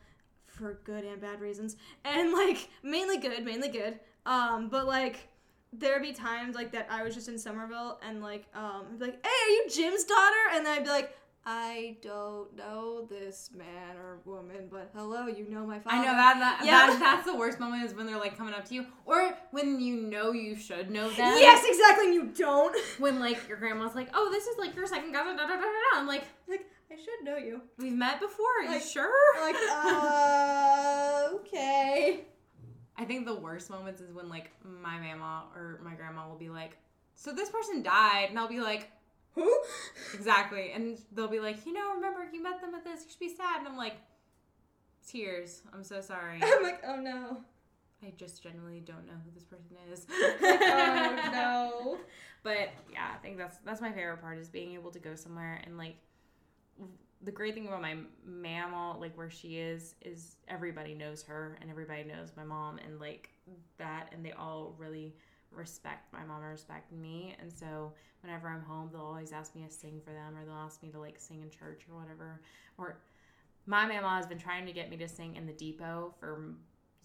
for 0.47 0.79
good 0.85 1.03
and 1.03 1.19
bad 1.19 1.41
reasons, 1.41 1.75
and 2.05 2.31
like 2.33 2.69
mainly 2.83 3.17
good, 3.17 3.43
mainly 3.43 3.69
good. 3.69 3.99
Um, 4.25 4.69
but 4.69 4.85
like 4.87 5.27
there'd 5.73 6.01
be 6.03 6.13
times 6.13 6.55
like 6.55 6.71
that 6.71 6.87
I 6.89 7.03
was 7.03 7.15
just 7.15 7.27
in 7.27 7.37
Somerville 7.37 7.99
and 8.07 8.21
like 8.21 8.45
um 8.55 8.83
I'd 8.91 8.99
be 8.99 9.05
like, 9.05 9.25
hey, 9.25 9.29
are 9.29 9.49
you 9.49 9.65
Jim's 9.73 10.03
daughter? 10.03 10.35
And 10.53 10.65
then 10.65 10.77
I'd 10.77 10.83
be 10.83 10.89
like, 10.91 11.17
I 11.45 11.97
don't 12.01 12.55
know 12.55 13.05
this 13.09 13.49
man 13.53 13.97
or 13.97 14.19
woman, 14.23 14.67
but 14.71 14.91
hello, 14.95 15.25
you 15.27 15.45
know 15.49 15.65
my 15.65 15.77
father. 15.79 15.97
I 15.97 16.05
know 16.05 16.11
that, 16.13 16.39
that, 16.39 16.61
Yeah. 16.63 16.87
that 16.87 16.99
that's 16.99 17.25
the 17.25 17.35
worst 17.35 17.59
moment 17.59 17.83
is 17.83 17.93
when 17.93 18.05
they're 18.05 18.17
like 18.19 18.37
coming 18.37 18.53
up 18.53 18.63
to 18.69 18.75
you, 18.75 18.85
or 19.05 19.35
when 19.51 19.81
you 19.81 19.97
know 19.97 20.31
you 20.31 20.55
should 20.55 20.89
know 20.89 21.09
them. 21.09 21.35
Yes, 21.37 21.65
exactly. 21.67 22.05
And 22.05 22.13
you 22.13 22.25
don't. 22.27 22.73
When 22.99 23.19
like 23.19 23.45
your 23.49 23.57
grandma's 23.57 23.93
like, 23.95 24.07
"Oh, 24.13 24.29
this 24.31 24.45
is 24.47 24.57
like 24.57 24.73
your 24.75 24.85
second 24.87 25.11
cousin." 25.11 25.35
Da, 25.35 25.43
da, 25.43 25.55
da, 25.55 25.55
da, 25.55 25.61
da. 25.63 25.99
I'm 25.99 26.07
like, 26.07 26.23
Like 26.47 26.65
I 26.93 26.95
should 26.97 27.23
know 27.23 27.37
you. 27.37 27.61
"We've 27.77 27.93
met 27.93 28.19
before. 28.19 28.45
Are 28.67 28.73
you 28.73 28.79
sure?" 28.79 29.41
Like 29.41 29.55
uh, 29.71 31.29
okay. 31.35 32.25
I 32.95 33.05
think 33.05 33.25
the 33.25 33.35
worst 33.35 33.69
moments 33.69 33.99
is 34.01 34.13
when 34.13 34.29
like 34.29 34.51
my 34.63 34.99
mama 34.99 35.45
or 35.55 35.79
my 35.83 35.95
grandma 35.95 36.27
will 36.27 36.37
be 36.37 36.49
like, 36.49 36.77
"So 37.15 37.33
this 37.33 37.49
person 37.49 37.81
died," 37.81 38.27
and 38.29 38.37
I'll 38.37 38.47
be 38.47 38.59
like, 38.59 38.91
Who? 39.33 39.51
"Exactly," 40.13 40.71
and 40.71 40.99
they'll 41.11 41.27
be 41.27 41.39
like, 41.39 41.65
"You 41.65 41.73
know, 41.73 41.95
remember 41.95 42.27
you 42.31 42.43
met 42.43 42.61
them 42.61 42.75
at 42.75 42.83
this? 42.83 43.03
You 43.03 43.09
should 43.09 43.19
be 43.19 43.35
sad." 43.35 43.59
And 43.59 43.67
I'm 43.67 43.77
like, 43.77 43.95
"Tears. 45.07 45.63
I'm 45.73 45.83
so 45.83 45.99
sorry. 46.01 46.39
I'm 46.43 46.63
like, 46.63 46.83
oh 46.85 46.97
no. 46.97 47.37
I 48.05 48.11
just 48.17 48.43
generally 48.43 48.81
don't 48.81 49.07
know 49.07 49.13
who 49.25 49.31
this 49.33 49.45
person 49.45 49.77
is." 49.91 50.05
oh 50.11 51.29
no. 51.31 51.97
But 52.43 52.73
yeah, 52.91 53.07
I 53.15 53.17
think 53.19 53.37
that's 53.37 53.57
that's 53.59 53.79
my 53.79 53.93
favorite 53.93 54.17
part 54.17 54.37
is 54.37 54.49
being 54.49 54.73
able 54.73 54.91
to 54.91 54.99
go 54.99 55.15
somewhere 55.15 55.61
and 55.65 55.77
like 55.77 55.95
the 57.23 57.31
great 57.31 57.53
thing 57.53 57.67
about 57.67 57.81
my 57.81 57.95
mama, 58.25 58.97
like 58.99 59.17
where 59.17 59.29
she 59.29 59.57
is, 59.57 59.95
is 60.01 60.35
everybody 60.47 60.93
knows 60.93 61.23
her 61.23 61.57
and 61.61 61.69
everybody 61.69 62.03
knows 62.03 62.31
my 62.35 62.43
mom 62.43 62.79
and 62.85 62.99
like 62.99 63.29
that, 63.77 64.09
and 64.11 64.25
they 64.25 64.33
all 64.33 64.75
really 64.77 65.15
respect 65.51 66.11
my 66.11 66.23
mom 66.25 66.41
and 66.41 66.51
respect 66.51 66.91
me. 66.91 67.35
And 67.39 67.51
so 67.51 67.93
whenever 68.21 68.49
I'm 68.49 68.61
home, 68.63 68.89
they'll 68.91 69.01
always 69.01 69.31
ask 69.31 69.55
me 69.55 69.63
to 69.65 69.71
sing 69.71 70.01
for 70.03 70.11
them, 70.11 70.35
or 70.37 70.43
they'll 70.45 70.53
ask 70.55 70.83
me 70.83 70.89
to 70.89 70.99
like 70.99 71.19
sing 71.19 71.41
in 71.41 71.49
church 71.49 71.83
or 71.89 71.97
whatever. 71.99 72.41
Or 72.77 72.97
my 73.65 73.85
mama 73.85 74.09
has 74.17 74.25
been 74.25 74.39
trying 74.39 74.65
to 74.65 74.73
get 74.73 74.89
me 74.89 74.97
to 74.97 75.07
sing 75.07 75.35
in 75.37 75.45
the 75.45 75.53
depot 75.53 76.13
for 76.19 76.55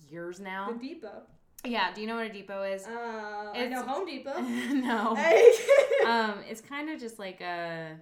years 0.09 0.41
now. 0.41 0.73
The 0.73 0.89
Depot. 0.95 1.23
Yeah, 1.65 1.93
do 1.93 2.01
you 2.01 2.07
know 2.07 2.15
what 2.17 2.27
a 2.27 2.33
depot 2.33 2.63
is? 2.63 2.87
Uh, 2.87 2.91
I 2.91 3.53
It's- 3.57 3.71
know 3.71 3.83
Home 3.83 4.07
Depot. 4.07 4.41
no. 4.41 5.17
Um, 6.07 6.35
it's 6.49 6.61
kind 6.61 6.89
of 6.89 6.99
just 7.01 7.19
like 7.19 7.41
a 7.43 7.97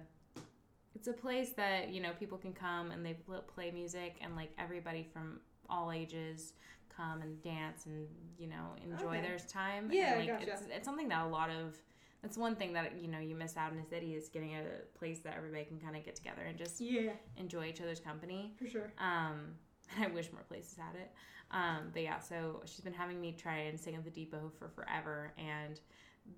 it's 0.97 1.07
a 1.07 1.13
place 1.13 1.51
that 1.51 1.89
you 1.93 2.01
know 2.01 2.09
people 2.19 2.37
can 2.39 2.53
come 2.53 2.89
and 2.91 3.05
they 3.05 3.15
play 3.55 3.69
music 3.71 4.15
and 4.21 4.35
like 4.35 4.51
everybody 4.57 5.03
from 5.13 5.39
all 5.69 5.91
ages 5.91 6.53
come 6.95 7.21
and 7.21 7.39
dance 7.43 7.85
and 7.85 8.07
you 8.39 8.47
know 8.47 8.65
enjoy 8.83 9.17
Okay. 9.17 9.21
their 9.21 9.37
time 9.37 9.89
Yeah, 9.91 10.13
and, 10.15 10.27
like 10.27 10.39
gotcha. 10.39 10.51
it's, 10.53 10.63
it's 10.75 10.85
something 10.85 11.07
that 11.09 11.23
a 11.23 11.27
lot 11.27 11.49
of 11.51 11.75
that's 12.23 12.35
one 12.37 12.55
thing 12.55 12.73
that 12.73 12.99
you 12.99 13.07
know 13.07 13.19
you 13.19 13.35
miss 13.35 13.55
out 13.57 13.71
in 13.73 13.77
a 13.79 13.85
city 13.85 14.15
is 14.15 14.27
getting 14.29 14.55
a 14.55 14.63
place 14.97 15.19
that 15.19 15.35
everybody 15.37 15.65
can 15.65 15.79
kind 15.79 15.95
of 15.95 16.03
get 16.03 16.15
together 16.15 16.41
and 16.47 16.57
just 16.57 16.81
yeah, 16.81 17.11
enjoy 17.37 17.65
each 17.65 17.79
other's 17.81 17.99
company 17.99 18.55
for 18.57 18.67
sure. 18.67 18.91
um, 18.97 19.53
I 20.01 20.07
wish 20.07 20.31
more 20.33 20.43
places 20.43 20.75
had 20.77 20.95
it. 20.95 21.11
Um, 21.51 21.91
but 21.93 22.01
yeah, 22.01 22.19
so 22.19 22.61
she's 22.65 22.81
been 22.81 22.91
having 22.93 23.21
me 23.21 23.33
try 23.37 23.57
and 23.69 23.79
sing 23.79 23.95
at 23.95 24.03
the 24.03 24.09
Depot 24.09 24.51
for 24.59 24.67
forever, 24.67 25.31
and 25.37 25.79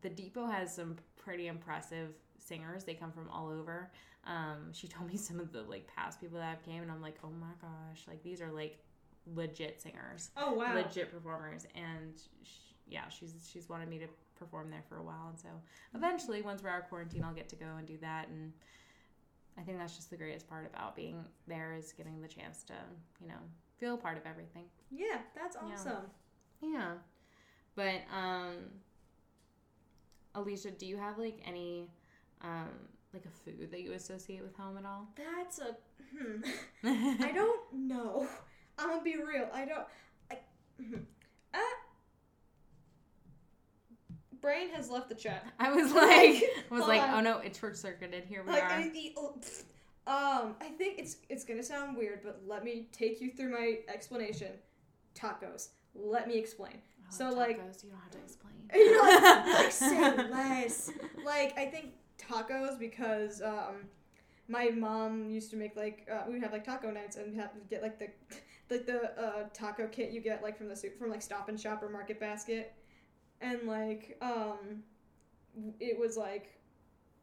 the 0.02 0.10
Depot 0.10 0.46
has 0.46 0.76
some 0.76 0.98
pretty 1.16 1.48
impressive 1.48 2.10
singers. 2.38 2.84
They 2.84 2.94
come 2.94 3.12
from 3.12 3.28
all 3.32 3.50
over. 3.50 3.90
Um, 4.26 4.72
she 4.74 4.88
told 4.88 5.10
me 5.10 5.18
some 5.30 5.40
of 5.40 5.52
the 5.52 5.62
like 5.64 5.88
past 5.96 6.20
people 6.22 6.38
that 6.40 6.46
have 6.46 6.64
came, 6.64 6.82
and 6.84 6.92
I'm 6.92 7.02
like, 7.02 7.16
oh 7.24 7.30
my 7.32 7.54
gosh, 7.62 8.04
like 8.08 8.22
these 8.24 8.42
are 8.42 8.52
like 8.52 8.80
legit 9.36 9.82
singers, 9.82 10.32
Oh 10.38 10.54
wow. 10.54 10.74
legit 10.76 11.12
performers, 11.12 11.66
and 11.76 12.14
sh 12.44 12.50
yeah, 12.88 13.08
she's 13.10 13.48
she's 13.52 13.70
wanted 13.70 13.88
me 13.88 14.00
to 14.00 14.08
perform 14.36 14.70
there 14.72 14.84
for 14.90 14.98
a 14.98 15.04
while, 15.04 15.28
and 15.30 15.40
so 15.40 15.48
eventually, 15.96 16.42
once 16.42 16.64
we're 16.64 16.70
out 16.70 16.82
of 16.84 16.90
quarantine, 16.90 17.24
I'll 17.24 17.34
get 17.34 17.50
to 17.50 17.56
go 17.56 17.66
and 17.78 17.88
do 17.88 17.98
that, 18.02 18.28
and 18.30 18.52
I 19.58 19.62
think 19.62 19.78
that's 19.78 19.96
just 19.96 20.10
the 20.10 20.18
greatest 20.18 20.48
part 20.48 20.66
about 20.66 20.96
being 20.96 21.24
there 21.48 21.76
is 21.78 21.92
getting 21.92 22.22
the 22.22 22.28
chance 22.28 22.64
to, 22.64 22.74
you 23.22 23.28
know, 23.28 23.36
feel 23.78 23.98
part 23.98 24.18
of 24.18 24.26
everything. 24.26 24.64
Yeah, 24.90 25.18
that's 25.36 25.56
Yeah. 25.56 25.74
awesome. 25.74 26.04
Yeah. 26.62 26.92
But 27.76 28.02
um 28.16 28.56
Alicia, 30.36 30.72
do 30.72 30.86
you 30.86 30.98
have 30.98 31.18
like 31.18 31.42
any 31.46 31.90
um 32.42 32.70
like 33.14 33.26
a 33.26 33.30
food 33.50 33.72
that 33.72 33.82
you 33.82 33.94
associate 33.94 34.42
with 34.44 34.56
home 34.56 34.78
at 34.78 34.86
all? 34.86 35.08
That's 35.16 35.60
a. 35.60 35.76
Hmm. 36.18 36.42
I 37.24 37.32
don't 37.32 37.62
know. 37.74 38.28
I'm 38.78 38.90
gonna 38.90 39.04
be 39.04 39.16
real. 39.18 39.48
I 39.54 39.66
don't. 39.66 39.86
I. 40.32 40.38
hmm. 40.82 40.96
Uh, 41.54 41.58
brain 44.42 44.70
has 44.70 44.90
left 44.90 45.10
the 45.10 45.16
chat. 45.16 45.46
I 45.60 45.72
was 45.72 45.92
like 45.92 46.44
was 46.70 46.88
like, 46.88 47.02
oh 47.14 47.22
no, 47.22 47.40
it 47.40 47.56
short 47.56 47.78
circuited. 47.78 48.26
Here 48.26 48.44
we 48.46 48.52
Like, 48.54 48.64
are. 48.64 48.70
I, 48.70 48.92
I- 48.96 49.14
oh, 49.18 49.34
um, 50.08 50.56
I 50.62 50.70
think 50.70 51.00
it's 51.00 51.18
it's 51.30 51.44
gonna 51.44 51.64
sound 51.64 51.98
weird, 51.98 52.22
but 52.24 52.42
let 52.48 52.64
me 52.64 52.88
take 52.92 53.22
you 53.22 53.32
through 53.32 53.52
my 53.52 53.80
explanation. 53.94 54.52
Tacos. 55.16 55.70
Let 55.96 56.28
me 56.28 56.38
explain. 56.38 56.76
Oh, 57.02 57.06
so, 57.10 57.30
like- 57.30 57.58
tacos, 57.60 57.84
you 57.84 57.90
don't 57.90 58.00
have 58.00 58.12
to 58.12 58.20
explain. 58.20 58.54
You 58.74 58.92
know, 58.96 59.02
like, 59.02 59.48
like 59.56 59.72
say 59.72 60.00
less. 60.30 60.92
Like 61.26 61.58
I 61.58 61.66
think 61.66 61.94
tacos 62.30 62.78
because 62.78 63.42
um, 63.42 63.86
my 64.48 64.70
mom 64.70 65.30
used 65.30 65.50
to 65.52 65.58
make 65.58 65.76
like 65.76 66.08
uh, 66.12 66.24
we 66.28 66.34
would 66.34 66.44
have 66.44 66.52
like 66.52 66.64
taco 66.64 66.92
nights 66.92 67.16
and 67.16 67.36
have 67.36 67.52
get 67.70 67.82
like 67.82 68.00
the 68.00 68.10
like 68.70 68.86
the 68.86 69.20
uh, 69.20 69.44
taco 69.54 69.88
kit 69.88 70.12
you 70.12 70.22
get 70.22 70.44
like 70.44 70.58
from 70.58 70.68
the 70.68 70.76
soup 70.76 70.98
from 70.98 71.10
like 71.10 71.22
Stop 71.22 71.50
and 71.50 71.60
Shop 71.60 71.82
or 71.84 71.90
Market 71.90 72.20
Basket, 72.20 72.74
and 73.42 73.64
like 73.68 74.18
um, 74.22 74.84
it 75.80 75.98
was 75.98 76.18
like 76.18 76.60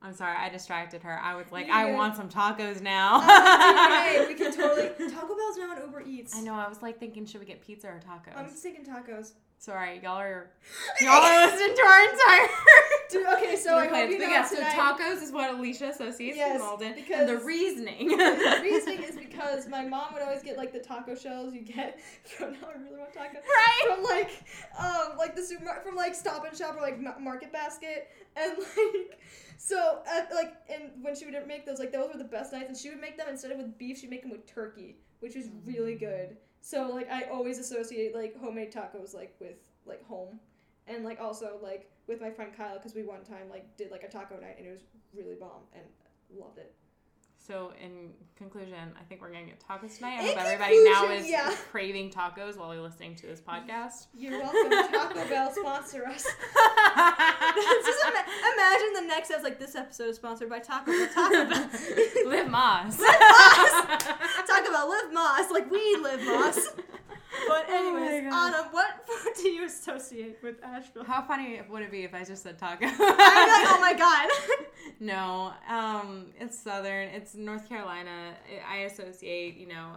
I'm 0.03 0.15
sorry, 0.15 0.37
I 0.37 0.51
distracted 0.51 1.03
her. 1.03 1.19
I 1.19 1.35
was 1.35 1.51
like, 1.51 1.67
You're 1.67 1.75
I 1.75 1.93
want 1.93 2.17
some 2.17 2.29
tacos 2.29 2.83
now. 2.83 3.21
hey, 3.21 4.25
we 4.29 4.35
can 4.35 4.55
totally 4.55 4.89
Taco 5.11 5.35
Bell's 5.35 5.57
now 5.57 5.71
on 5.71 5.81
Uber 5.81 6.03
Eats. 6.03 6.37
I 6.37 6.43
know. 6.43 6.55
I 6.55 6.69
was 6.69 6.83
like 6.83 7.01
thinking, 7.01 7.25
should 7.25 7.41
we 7.41 7.47
get 7.47 7.63
pizza 7.63 7.89
or 7.89 8.01
tacos? 8.07 8.37
I'm 8.37 8.47
just 8.47 8.63
thinking 8.63 8.85
tacos. 8.85 9.33
Sorry, 9.59 10.01
y'all 10.03 10.19
are 10.19 10.51
y'all 11.01 11.23
are 11.23 11.47
listening 11.47 11.75
to 11.75 11.83
our 11.83 12.05
entire. 12.05 12.49
Dude, 13.11 13.27
okay, 13.27 13.57
so 13.57 13.77
I 13.77 13.87
hope 13.87 14.11
you 14.11 14.19
know 14.19 14.27
But 14.27 14.31
yeah, 14.31 14.45
so 14.45 14.57
tacos 14.63 15.23
is 15.23 15.33
what 15.33 15.55
Alicia 15.55 15.89
associates 15.89 16.37
Yes, 16.37 16.55
with 16.55 16.63
Malden, 16.63 16.95
and 17.13 17.29
the 17.29 17.39
reasoning. 17.39 18.09
the 18.09 18.61
reasoning 18.63 19.03
is 19.03 19.17
because 19.17 19.67
my 19.69 19.83
mom 19.83 20.13
would 20.13 20.23
always 20.23 20.43
get 20.43 20.57
like 20.57 20.73
the 20.73 20.79
taco 20.79 21.15
shells 21.15 21.55
you 21.55 21.63
get 21.63 22.01
from 22.25 22.53
now 22.53 22.69
I 22.75 22.79
really 22.79 22.99
want 22.99 23.13
taco 23.15 23.39
right. 23.39 23.95
from 23.95 24.05
like 24.05 24.45
um 24.79 25.17
like 25.17 25.35
the 25.35 25.43
supermarket 25.43 25.85
from 25.85 25.97
like 25.97 26.15
Stop 26.15 26.45
and 26.47 26.57
Shop 26.57 26.77
or 26.77 26.83
like 26.83 27.01
Market 27.21 27.53
Basket 27.53 28.09
and 28.37 28.59
like 28.59 29.21
so 29.57 30.01
uh, 30.13 30.23
like 30.35 30.55
and 30.69 30.91
when 31.03 31.17
she 31.17 31.25
would 31.25 31.35
make 31.47 31.65
those 31.65 31.79
like 31.79 31.93
those 31.93 32.13
were 32.13 32.19
the 32.19 32.25
best 32.25 32.53
nights 32.53 32.69
and 32.69 32.77
she 32.77 32.91
would 32.91 33.01
make 33.01 33.17
them 33.17 33.27
instead 33.31 33.51
of 33.51 33.59
with 33.59 33.79
beef 33.79 33.99
she'd 33.99 34.11
make 34.11 34.23
them 34.23 34.31
with 34.31 34.47
turkey 34.47 34.97
which 35.21 35.35
was 35.35 35.47
really 35.65 35.95
good 35.95 36.37
so 36.67 36.91
like 36.93 37.09
I 37.09 37.23
always 37.31 37.61
associate 37.61 38.13
like 38.13 38.37
homemade 38.41 38.73
tacos 38.73 39.15
like 39.15 39.37
with 39.39 39.71
like 39.87 40.05
home 40.05 40.41
and 40.89 41.05
like 41.05 41.21
also 41.21 41.61
like 41.63 41.89
with 42.09 42.21
my 42.21 42.29
friend 42.29 42.51
Kyle 42.57 42.75
because 42.75 42.93
we 42.93 43.05
one 43.05 43.23
time 43.23 43.49
like 43.49 43.77
did 43.77 43.93
like 43.93 44.03
a 44.03 44.09
taco 44.09 44.35
night 44.41 44.57
and 44.59 44.67
it 44.67 44.71
was 44.71 44.83
really 45.15 45.37
bomb 45.37 45.63
and 45.73 45.85
loved 46.37 46.59
it. 46.59 46.75
So, 47.47 47.73
in 47.81 48.11
conclusion, 48.37 48.75
I 49.01 49.05
think 49.05 49.21
we're 49.21 49.31
gonna 49.31 49.45
get 49.47 49.61
tacos 49.61 49.97
tonight. 49.99 50.19
I 50.19 50.23
In 50.23 50.29
hope 50.37 50.45
everybody 50.47 50.83
now 50.85 51.09
is 51.13 51.29
yeah. 51.31 51.55
craving 51.71 52.11
tacos 52.11 52.57
while 52.57 52.75
you're 52.75 52.83
listening 52.83 53.15
to 53.17 53.27
this 53.27 53.41
podcast. 53.41 54.07
You're 54.17 54.41
welcome. 54.41 54.71
Taco 54.93 55.29
Bell 55.29 55.53
sponsor 55.53 56.07
us. 56.09 56.25
Just 56.25 58.05
ima- 58.05 58.27
imagine 58.53 58.93
the 58.95 59.05
next 59.07 59.31
episode 59.31 59.45
like 59.45 59.61
this 59.61 59.77
episode 59.77 60.09
is 60.09 60.17
sponsored 60.17 60.51
by 60.51 60.59
Taco 60.59 60.91
Bell. 60.91 61.09
Taco 61.15 61.49
Bell. 61.49 61.69
Live 62.27 62.47
Más. 62.49 62.97
Taco 62.99 64.73
Bell, 64.73 64.89
live 64.89 65.13
Más, 65.15 65.51
like 65.53 65.71
we 65.71 65.97
live 66.03 66.19
Más. 66.21 66.59
But 67.47 67.67
Oh 67.69 67.77
anyways, 67.97 68.25
God. 68.31 68.55
Anna, 68.55 68.69
what 68.73 69.07
food 69.07 69.33
do 69.41 69.49
you 69.51 69.67
associate 69.67 70.39
with 70.43 70.57
Asheville? 70.65 71.05
How 71.05 71.23
funny 71.23 71.61
would 71.71 71.83
it 71.83 71.93
be 71.93 72.03
if 72.03 72.13
I 72.15 72.25
just 72.25 72.43
said 72.43 72.59
taco? 72.59 72.87
I'm 72.87 72.91
like, 72.99 73.69
oh 73.71 73.79
my 73.81 73.95
god. 73.97 74.29
No, 75.01 75.53
um, 75.69 76.27
it's 76.39 76.59
southern. 76.59 77.09
It's 77.09 77.35
North 77.35 77.69
Carolina. 77.69 78.35
I 78.71 78.79
associate, 78.79 79.57
you 79.57 79.69
know, 79.69 79.93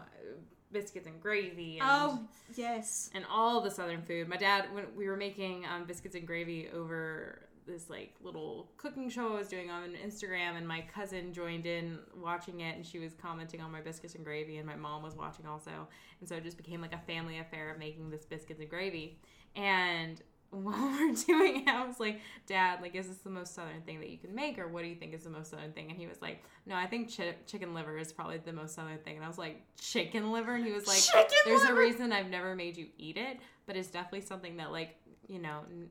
biscuits 0.72 1.08
and 1.08 1.20
gravy 1.22 1.80
and 1.80 1.88
Oh 1.90 2.20
yes. 2.56 3.10
and 3.14 3.26
all 3.30 3.62
the 3.62 3.72
southern 3.72 4.02
food. 4.02 4.28
My 4.28 4.38
dad, 4.38 4.66
when 4.74 4.86
we 4.96 5.08
were 5.08 5.18
making 5.18 5.66
um, 5.66 5.86
biscuits 5.86 6.16
and 6.16 6.28
gravy 6.28 6.70
over 6.74 7.42
this 7.66 7.90
like 7.90 8.14
little 8.22 8.72
cooking 8.78 9.10
show 9.10 9.34
I 9.34 9.38
was 9.38 9.48
doing 9.48 9.70
on 9.70 9.94
Instagram, 10.06 10.58
and 10.58 10.68
my 10.68 10.82
cousin 10.94 11.34
joined 11.34 11.66
in 11.66 12.00
watching 12.18 12.62
it, 12.62 12.76
and 12.76 12.86
she 12.86 13.00
was 13.00 13.14
commenting 13.14 13.62
on 13.62 13.72
my 13.72 13.82
biscuits 13.82 14.16
and 14.16 14.26
gravy, 14.26 14.58
and 14.58 14.66
my 14.66 14.76
mom 14.76 15.04
was 15.04 15.16
watching 15.16 15.46
also, 15.46 15.88
and 16.20 16.28
so 16.28 16.36
it 16.36 16.44
just 16.44 16.58
became 16.58 16.82
like 16.82 16.94
a 16.94 17.00
family 17.00 17.40
affair 17.40 17.72
of 17.72 17.78
making 17.78 18.10
this 18.10 18.26
biscuits 18.26 18.60
and 18.60 18.70
gravy. 18.70 19.20
And 19.56 20.22
while 20.52 20.74
we're 21.00 21.14
doing 21.14 21.62
it, 21.62 21.68
I 21.70 21.86
was 21.86 22.00
like, 22.00 22.20
Dad, 22.48 22.82
like, 22.82 22.96
is 22.96 23.08
this 23.08 23.18
the 23.18 23.30
most 23.30 23.54
southern 23.54 23.82
thing 23.86 24.00
that 24.00 24.10
you 24.10 24.18
can 24.18 24.34
make, 24.34 24.58
or 24.58 24.68
what 24.68 24.82
do 24.84 24.88
you 24.90 24.96
think 24.96 25.14
is 25.14 25.24
the 25.24 25.30
most 25.30 25.52
southern 25.52 25.72
thing? 25.74 25.90
And 25.90 25.98
he 26.00 26.08
was 26.08 26.22
like, 26.22 26.44
No, 26.66 26.76
I 26.76 26.88
think 26.88 27.16
chi- 27.16 27.36
chicken 27.46 27.74
liver 27.74 27.98
is 27.98 28.12
probably 28.12 28.38
the 28.38 28.54
most 28.54 28.76
southern 28.76 28.98
thing. 29.00 29.16
And 29.16 29.24
I 29.24 29.28
was 29.28 29.38
like, 29.38 29.62
Chicken 29.80 30.32
liver? 30.32 30.56
And 30.56 30.66
he 30.66 30.72
was 30.72 30.88
like, 30.88 30.98
Chicken 30.98 31.38
There's 31.46 31.62
liver? 31.62 31.74
a 31.74 31.86
reason 31.86 32.12
I've 32.12 32.30
never 32.30 32.56
made 32.56 32.78
you 32.78 32.88
eat 32.98 33.18
it, 33.18 33.40
but 33.68 33.76
it's 33.76 33.90
definitely 33.90 34.22
something 34.22 34.58
that, 34.58 34.72
like, 34.72 34.96
you 35.28 35.40
know, 35.40 35.62
n- 35.70 35.90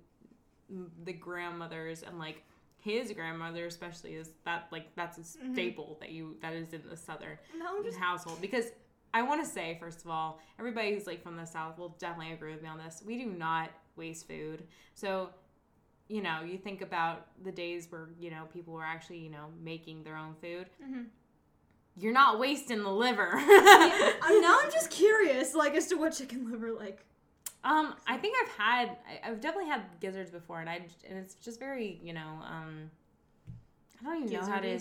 the 1.05 1.12
grandmothers 1.12 2.03
and 2.03 2.18
like 2.18 2.42
his 2.81 3.11
grandmother 3.12 3.66
especially 3.66 4.14
is 4.14 4.31
that 4.44 4.66
like 4.71 4.94
that's 4.94 5.18
a 5.18 5.21
Mm-hmm. 5.23 5.53
staple 5.55 5.97
that 6.01 6.11
you 6.11 6.37
that 6.42 6.53
is 6.53 6.73
in 6.73 6.83
the 6.88 6.97
southern 6.97 7.38
No, 7.59 7.83
just 7.83 7.99
household 7.99 8.40
because 8.40 8.66
I 9.14 9.23
want 9.23 9.42
to 9.42 9.49
say 9.51 9.77
first 9.81 10.05
of 10.05 10.11
all, 10.11 10.40
everybody 10.59 10.92
who's 10.94 11.07
like 11.07 11.23
from 11.23 11.37
the 11.37 11.44
south 11.47 11.79
will 11.79 11.97
definitely 11.99 12.33
agree 12.35 12.53
with 12.53 12.62
me 12.62 12.68
on 12.68 12.79
this. 12.79 13.03
We 13.07 13.16
do 13.18 13.27
not 13.27 13.71
waste 13.98 14.26
food. 14.28 14.62
So, 14.94 15.30
you 16.08 16.22
know, 16.22 16.40
you 16.42 16.56
think 16.56 16.80
about 16.80 17.26
the 17.44 17.52
days 17.52 17.87
where, 17.90 18.08
you 18.18 18.30
know, 18.30 18.44
people 18.52 18.72
were 18.72 18.84
actually, 18.84 19.18
you 19.18 19.30
know, 19.30 19.46
making 19.62 20.04
their 20.04 20.16
own 20.16 20.34
food. 20.40 20.70
Mhm. 20.82 21.06
You're 22.00 22.12
not 22.12 22.38
wasting 22.38 22.82
the 22.82 22.90
liver. 22.92 23.30
I'm 23.34 24.40
now 24.40 24.58
I'm 24.62 24.70
just 24.70 24.90
curious, 24.90 25.54
like 25.54 25.74
as 25.74 25.88
to 25.88 25.96
what 25.96 26.12
chicken 26.14 26.50
liver 26.50 26.72
like. 26.72 27.04
Um, 27.64 27.94
I 28.06 28.16
think 28.16 28.37
I've 28.42 28.52
had, 28.52 28.96
I- 29.06 29.28
I've 29.28 29.40
definitely 29.40 29.68
had 29.68 29.82
gizzards 30.00 30.30
before, 30.30 30.61
and 30.61 30.70
I, 30.70 30.87
and 31.08 31.18
it's 31.18 31.34
just 31.34 31.58
very, 31.58 31.98
you 32.02 32.12
know, 32.12 32.38
um, 32.44 32.88
I 34.00 34.04
don't 34.04 34.22
even 34.24 34.32
know 34.40 34.46
how 34.46 34.61
to 34.61 34.78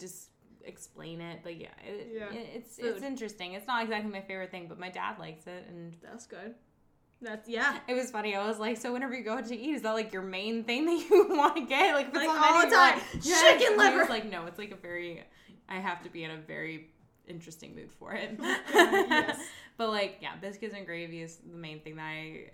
just 0.00 0.30
explain 0.64 1.20
it, 1.20 1.40
but 1.44 1.54
yeah, 1.56 1.68
it, 1.86 2.08
Yeah. 2.12 2.32
it- 2.32 2.50
it's 2.56 2.76
Food. 2.76 2.86
it's 2.86 3.02
interesting. 3.04 3.52
It's 3.52 3.66
not 3.68 3.84
exactly 3.84 4.10
my 4.10 4.22
favorite 4.22 4.50
thing, 4.50 4.66
but 4.68 4.78
my 4.78 4.90
dad 4.90 5.18
likes 5.20 5.46
it, 5.46 5.66
and 5.68 5.96
That's 6.02 6.26
good. 6.26 6.56
That's 7.24 7.48
yeah. 7.48 7.78
it 7.88 7.94
was 7.94 8.10
funny. 8.10 8.34
I 8.36 8.46
was 8.46 8.58
like, 8.58 8.76
so 8.76 8.92
whenever 8.92 9.14
you 9.14 9.24
go 9.24 9.34
out 9.38 9.46
to 9.46 9.56
eat, 9.56 9.74
is 9.74 9.82
that 9.82 9.92
like 9.92 10.12
your 10.12 10.22
main 10.22 10.64
thing 10.64 10.86
that 10.86 11.06
you 11.10 11.26
want 11.30 11.56
to 11.56 11.62
get? 11.62 11.94
Like, 11.94 12.06
it's 12.08 12.16
Like, 12.16 12.28
all 12.28 12.52
menu, 12.58 12.70
the 12.70 12.76
time. 12.76 12.98
like, 12.98 13.22
Chicken 13.22 13.78
liver. 13.78 13.98
was 14.00 14.08
like, 14.08 14.30
no, 14.30 14.46
it's 14.46 14.58
like 14.58 14.70
a 14.70 14.76
very, 14.76 15.22
I 15.68 15.76
have 15.76 16.02
to 16.02 16.08
be 16.10 16.24
in 16.24 16.30
a 16.30 16.36
very 16.36 16.90
interesting 17.26 17.74
mood 17.74 17.90
for 17.98 18.12
it. 18.14 18.38
Yes. 18.74 19.38
But 19.76 19.90
like, 19.90 20.18
yeah, 20.20 20.36
biscuits 20.40 20.72
and 20.76 20.86
gravy 20.86 21.20
is 21.20 21.38
the 21.38 21.56
main 21.56 21.80
thing 21.80 21.96
that 21.96 22.04
I, 22.04 22.50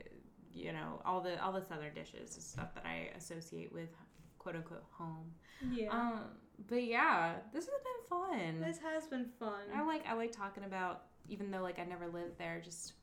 you 0.55 0.73
know, 0.73 1.03
all 1.05 1.21
the 1.21 1.39
all 1.45 1.53
the 1.53 1.63
southern 1.63 1.93
dishes 1.95 2.35
is 2.37 2.45
stuff 2.45 2.75
that 2.75 2.87
I 2.87 3.11
associate 3.15 3.73
with 3.75 3.91
quote 4.39 4.57
unquote 4.57 4.85
home. 4.93 5.31
Yeah. 5.71 5.91
Um, 5.91 6.21
but 6.67 6.83
yeah, 6.83 7.35
this 7.53 7.67
has 7.67 7.75
been 7.85 8.09
fun. 8.09 8.61
this 8.61 8.79
has 8.79 9.07
been 9.07 9.27
fun. 9.39 9.65
I 9.77 9.83
like 9.85 10.07
I 10.09 10.15
like 10.15 10.33
talking 10.33 10.65
about 10.65 11.03
even 11.29 11.51
though 11.51 11.61
like 11.61 11.79
I 11.79 11.85
never 11.85 12.07
lived 12.09 12.39
there, 12.39 12.59
just 12.65 12.95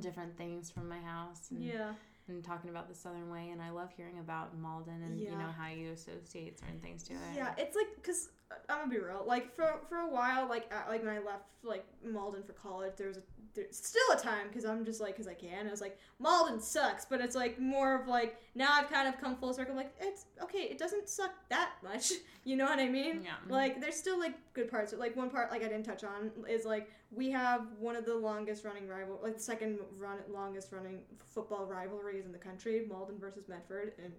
different 0.00 0.36
things 0.36 0.70
from 0.70 0.88
my 0.88 0.98
house 0.98 1.50
and, 1.50 1.62
yeah. 1.62 1.92
and 2.28 2.42
talking 2.42 2.70
about 2.70 2.88
the 2.88 2.94
Southern 2.94 3.30
way. 3.30 3.50
And 3.50 3.60
I 3.60 3.70
love 3.70 3.90
hearing 3.96 4.18
about 4.18 4.56
Malden 4.56 5.02
and 5.02 5.18
you 5.18 5.30
know 5.30 5.50
how 5.56 5.68
you 5.68 5.92
associate 5.92 6.58
certain 6.58 6.80
things 6.80 7.02
to 7.04 7.14
it. 7.14 7.18
Yeah, 7.36 7.54
it's 7.58 7.76
like 7.76 7.88
because 7.96 8.30
I'm 8.68 8.78
gonna 8.78 8.90
be 8.90 8.98
real. 8.98 9.24
Like 9.26 9.54
for 9.54 9.80
for 9.88 9.98
a 9.98 10.08
while, 10.08 10.48
like 10.48 10.70
uh, 10.72 10.88
like 10.90 11.04
when 11.04 11.14
I 11.14 11.18
left 11.18 11.44
like 11.62 11.84
Malden 12.04 12.42
for 12.42 12.52
college, 12.52 12.92
there 12.96 13.08
was 13.08 13.18
a, 13.18 13.22
there's 13.54 13.76
still 13.76 14.02
a 14.14 14.18
time 14.18 14.48
because 14.48 14.64
I'm 14.64 14.84
just 14.84 15.00
like 15.00 15.14
because 15.14 15.28
I 15.28 15.34
can. 15.34 15.66
I 15.66 15.70
was 15.70 15.80
like 15.80 15.98
Malden 16.18 16.60
sucks, 16.60 17.04
but 17.04 17.20
it's 17.20 17.36
like 17.36 17.60
more 17.60 18.00
of 18.00 18.08
like 18.08 18.36
now 18.54 18.68
I've 18.72 18.90
kind 18.90 19.08
of 19.08 19.20
come 19.20 19.36
full 19.36 19.52
circle. 19.54 19.74
Like 19.74 19.92
it's 20.00 20.26
okay, 20.42 20.62
it 20.70 20.78
doesn't 20.78 21.08
suck 21.08 21.32
that 21.48 21.72
much. 21.82 22.12
You 22.44 22.56
know 22.56 22.64
what 22.64 22.80
I 22.80 22.88
mean? 22.88 23.22
Yeah. 23.22 23.34
Like 23.48 23.80
there's 23.80 23.94
still 23.94 24.18
like 24.18 24.34
good 24.52 24.68
parts. 24.68 24.92
Like 24.92 25.14
one 25.14 25.30
part 25.30 25.52
like 25.52 25.62
I 25.62 25.68
didn't 25.68 25.84
touch 25.84 26.02
on 26.02 26.32
is 26.48 26.64
like 26.64 26.90
we 27.12 27.30
have 27.30 27.68
one 27.78 27.94
of 27.94 28.04
the 28.04 28.16
longest 28.16 28.64
running 28.64 28.88
rival, 28.88 29.20
like 29.22 29.36
the 29.36 29.42
second 29.42 29.78
run 29.96 30.18
longest 30.28 30.72
running 30.72 31.02
football 31.24 31.66
rivalries 31.66 32.26
in 32.26 32.32
the 32.32 32.38
country, 32.38 32.84
Malden 32.88 33.16
versus 33.16 33.48
Medford, 33.48 33.92
and 34.02 34.12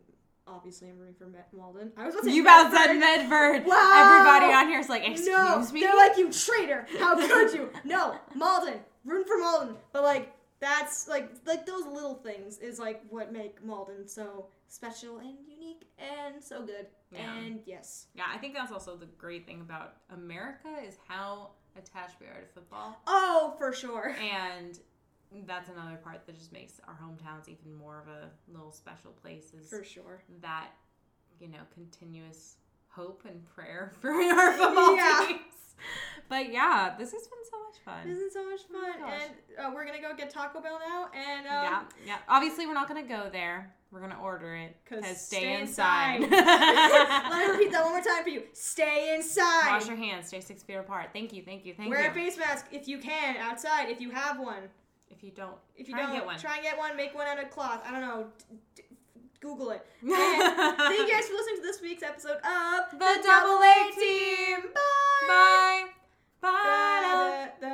obviously 0.47 0.89
I'm 0.89 0.99
rooting 0.99 1.15
for 1.15 1.27
Met- 1.27 1.49
Malden. 1.55 1.91
I 1.97 2.05
was 2.05 2.15
about 2.15 2.23
to 2.23 2.29
say 2.29 2.35
You 2.35 2.41
about 2.43 2.71
said 2.71 2.93
Medford. 2.95 3.65
Wow. 3.65 4.25
Everybody 4.37 4.53
on 4.53 4.67
here 4.67 4.79
is 4.79 4.89
like, 4.89 5.03
excuse 5.07 5.27
no, 5.27 5.65
me. 5.71 5.79
they're 5.81 5.95
like 5.95 6.17
you 6.17 6.31
traitor. 6.31 6.85
How 6.99 7.15
could 7.15 7.53
you? 7.53 7.69
No, 7.83 8.15
Malden, 8.35 8.79
rooting 9.05 9.27
for 9.27 9.37
Malden. 9.39 9.75
But 9.91 10.03
like 10.03 10.33
that's 10.59 11.07
like 11.07 11.29
like 11.45 11.65
those 11.65 11.85
little 11.85 12.15
things 12.15 12.57
is 12.59 12.79
like 12.79 13.01
what 13.09 13.31
make 13.33 13.63
Malden 13.63 14.07
so 14.07 14.47
special 14.67 15.17
and 15.19 15.35
unique 15.47 15.83
and 15.99 16.41
so 16.43 16.65
good. 16.65 16.87
Yeah. 17.11 17.35
And 17.37 17.59
yes, 17.65 18.07
Yeah, 18.15 18.23
I 18.33 18.37
think 18.37 18.53
that's 18.55 18.71
also 18.71 18.95
the 18.95 19.07
great 19.17 19.45
thing 19.45 19.61
about 19.61 19.95
America 20.13 20.69
is 20.87 20.95
how 21.07 21.51
attached 21.77 22.15
we 22.19 22.27
are 22.27 22.39
to 22.41 22.47
football. 22.53 22.97
oh 23.07 23.55
for 23.57 23.73
sure. 23.73 24.15
And 24.21 24.79
that's 25.47 25.69
another 25.69 25.97
part 25.97 26.25
that 26.25 26.37
just 26.37 26.51
makes 26.53 26.79
our 26.87 26.97
hometowns 27.01 27.47
even 27.49 27.73
more 27.75 27.99
of 28.01 28.07
a 28.07 28.29
little 28.51 28.71
special 28.71 29.11
place 29.11 29.53
is 29.53 29.69
For 29.69 29.83
sure. 29.83 30.23
that, 30.41 30.69
you 31.39 31.47
know, 31.47 31.59
continuous 31.73 32.57
hope 32.89 33.23
and 33.27 33.43
prayer 33.55 33.91
for 34.01 34.11
our 34.11 34.53
football 34.53 34.95
Yeah. 34.95 35.25
teams. 35.27 35.39
But 36.29 36.53
yeah, 36.53 36.95
this 36.97 37.11
has 37.11 37.23
been 37.23 37.39
so 37.51 37.57
much 37.63 37.77
fun. 37.83 38.07
This 38.09 38.19
is 38.19 38.31
so 38.33 38.49
much 38.49 38.61
Oh 38.73 38.81
fun, 38.81 38.99
gosh. 39.01 39.21
and 39.23 39.65
uh, 39.65 39.71
we're 39.75 39.85
gonna 39.85 39.99
go 40.01 40.15
get 40.15 40.29
Taco 40.29 40.61
Bell 40.61 40.79
now, 40.87 41.09
and 41.13 41.45
um, 41.45 41.51
yeah, 41.63 41.81
yeah. 42.07 42.17
Obviously, 42.29 42.65
we're 42.65 42.73
not 42.73 42.87
gonna 42.87 43.03
go 43.03 43.27
there. 43.31 43.73
We're 43.91 43.99
gonna 43.99 44.19
order 44.21 44.55
it 44.55 44.77
because 44.83 45.03
stay 45.19 45.39
stay, 45.41 45.59
inside. 45.61 46.23
inside. 46.23 46.29
Let 47.29 47.47
me 47.47 47.51
repeat 47.53 47.71
that 47.73 47.83
one 47.83 47.91
more 47.93 48.01
time 48.01 48.23
for 48.23 48.29
you. 48.29 48.43
Stay 48.53 49.13
inside. 49.15 49.71
Wash 49.71 49.87
your 49.87 49.97
hands. 49.97 50.27
Stay 50.27 50.39
six 50.39 50.63
feet 50.63 50.75
apart. 50.75 51.09
Thank 51.11 51.33
you. 51.33 51.43
Thank 51.43 51.65
you. 51.65 51.73
Thank 51.73 51.89
Wear 51.89 51.99
you. 51.99 52.03
Wear 52.05 52.11
a 52.11 52.13
face 52.13 52.37
mask 52.37 52.67
if 52.71 52.87
you 52.87 52.99
can 52.99 53.35
outside. 53.37 53.89
If 53.89 53.99
you 53.99 54.11
have 54.11 54.39
one. 54.39 54.69
If 55.15 55.23
you 55.23 55.31
don't, 55.31 55.55
If 55.75 55.87
you 55.87 55.95
don't, 55.95 56.11
get 56.11 56.25
one. 56.25 56.37
try 56.39 56.55
and 56.55 56.63
get 56.63 56.77
one. 56.77 56.95
Make 56.97 57.13
one 57.15 57.27
out 57.27 57.41
of 57.43 57.49
cloth. 57.51 57.81
I 57.87 57.91
don't 57.91 58.01
know. 58.01 58.27
D- 58.75 58.75
d- 58.75 58.83
Google 59.41 59.69
it. 59.71 59.85
Thank 60.01 60.11
you 60.11 61.13
guys 61.13 61.25
for 61.27 61.33
listening 61.35 61.57
to 61.57 61.61
this 61.61 61.81
week's 61.81 62.03
episode 62.03 62.37
of 62.37 62.91
The 62.99 63.19
Double 63.23 63.61
A 63.61 63.91
Team. 63.99 64.59
Bye. 65.27 65.83
Bye. 66.41 67.49
Bye. 67.61 67.69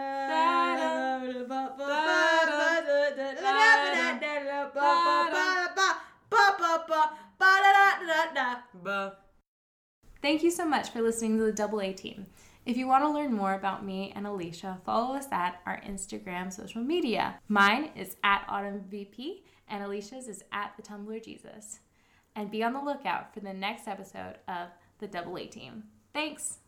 Thank 10.22 10.44
you 10.44 10.52
so 10.52 10.66
much 10.66 10.90
for 10.90 11.02
listening 11.02 11.38
to 11.38 11.46
the 11.46 11.54
Double 11.54 11.82
A 11.82 11.94
Team. 11.94 12.26
If 12.70 12.78
you 12.78 12.86
want 12.86 13.04
to 13.04 13.10
learn 13.10 13.34
more 13.34 13.56
about 13.56 13.84
me 13.84 14.14
and 14.16 14.28
Alicia, 14.28 14.80
follow 14.86 15.16
us 15.16 15.26
at 15.32 15.60
our 15.66 15.82
Instagram 15.82 16.54
social 16.54 16.84
media. 16.84 17.40
Mine 17.48 17.90
is 17.96 18.16
at 18.24 18.46
AutumnVP, 18.48 19.42
and 19.68 19.84
Alicia's 19.84 20.28
is 20.28 20.44
at 20.52 20.74
the 20.78 20.84
Tumblr 20.84 21.26
Jesus. 21.26 21.80
And 22.36 22.52
be 22.52 22.64
on 22.64 22.74
the 22.74 22.80
lookout 22.80 23.34
for 23.34 23.40
the 23.40 23.54
next 23.54 23.88
episode 23.88 24.36
of 24.48 24.68
the 25.00 25.08
Double 25.08 25.36
A 25.40 25.48
Team. 25.48 25.86
Thanks. 26.14 26.59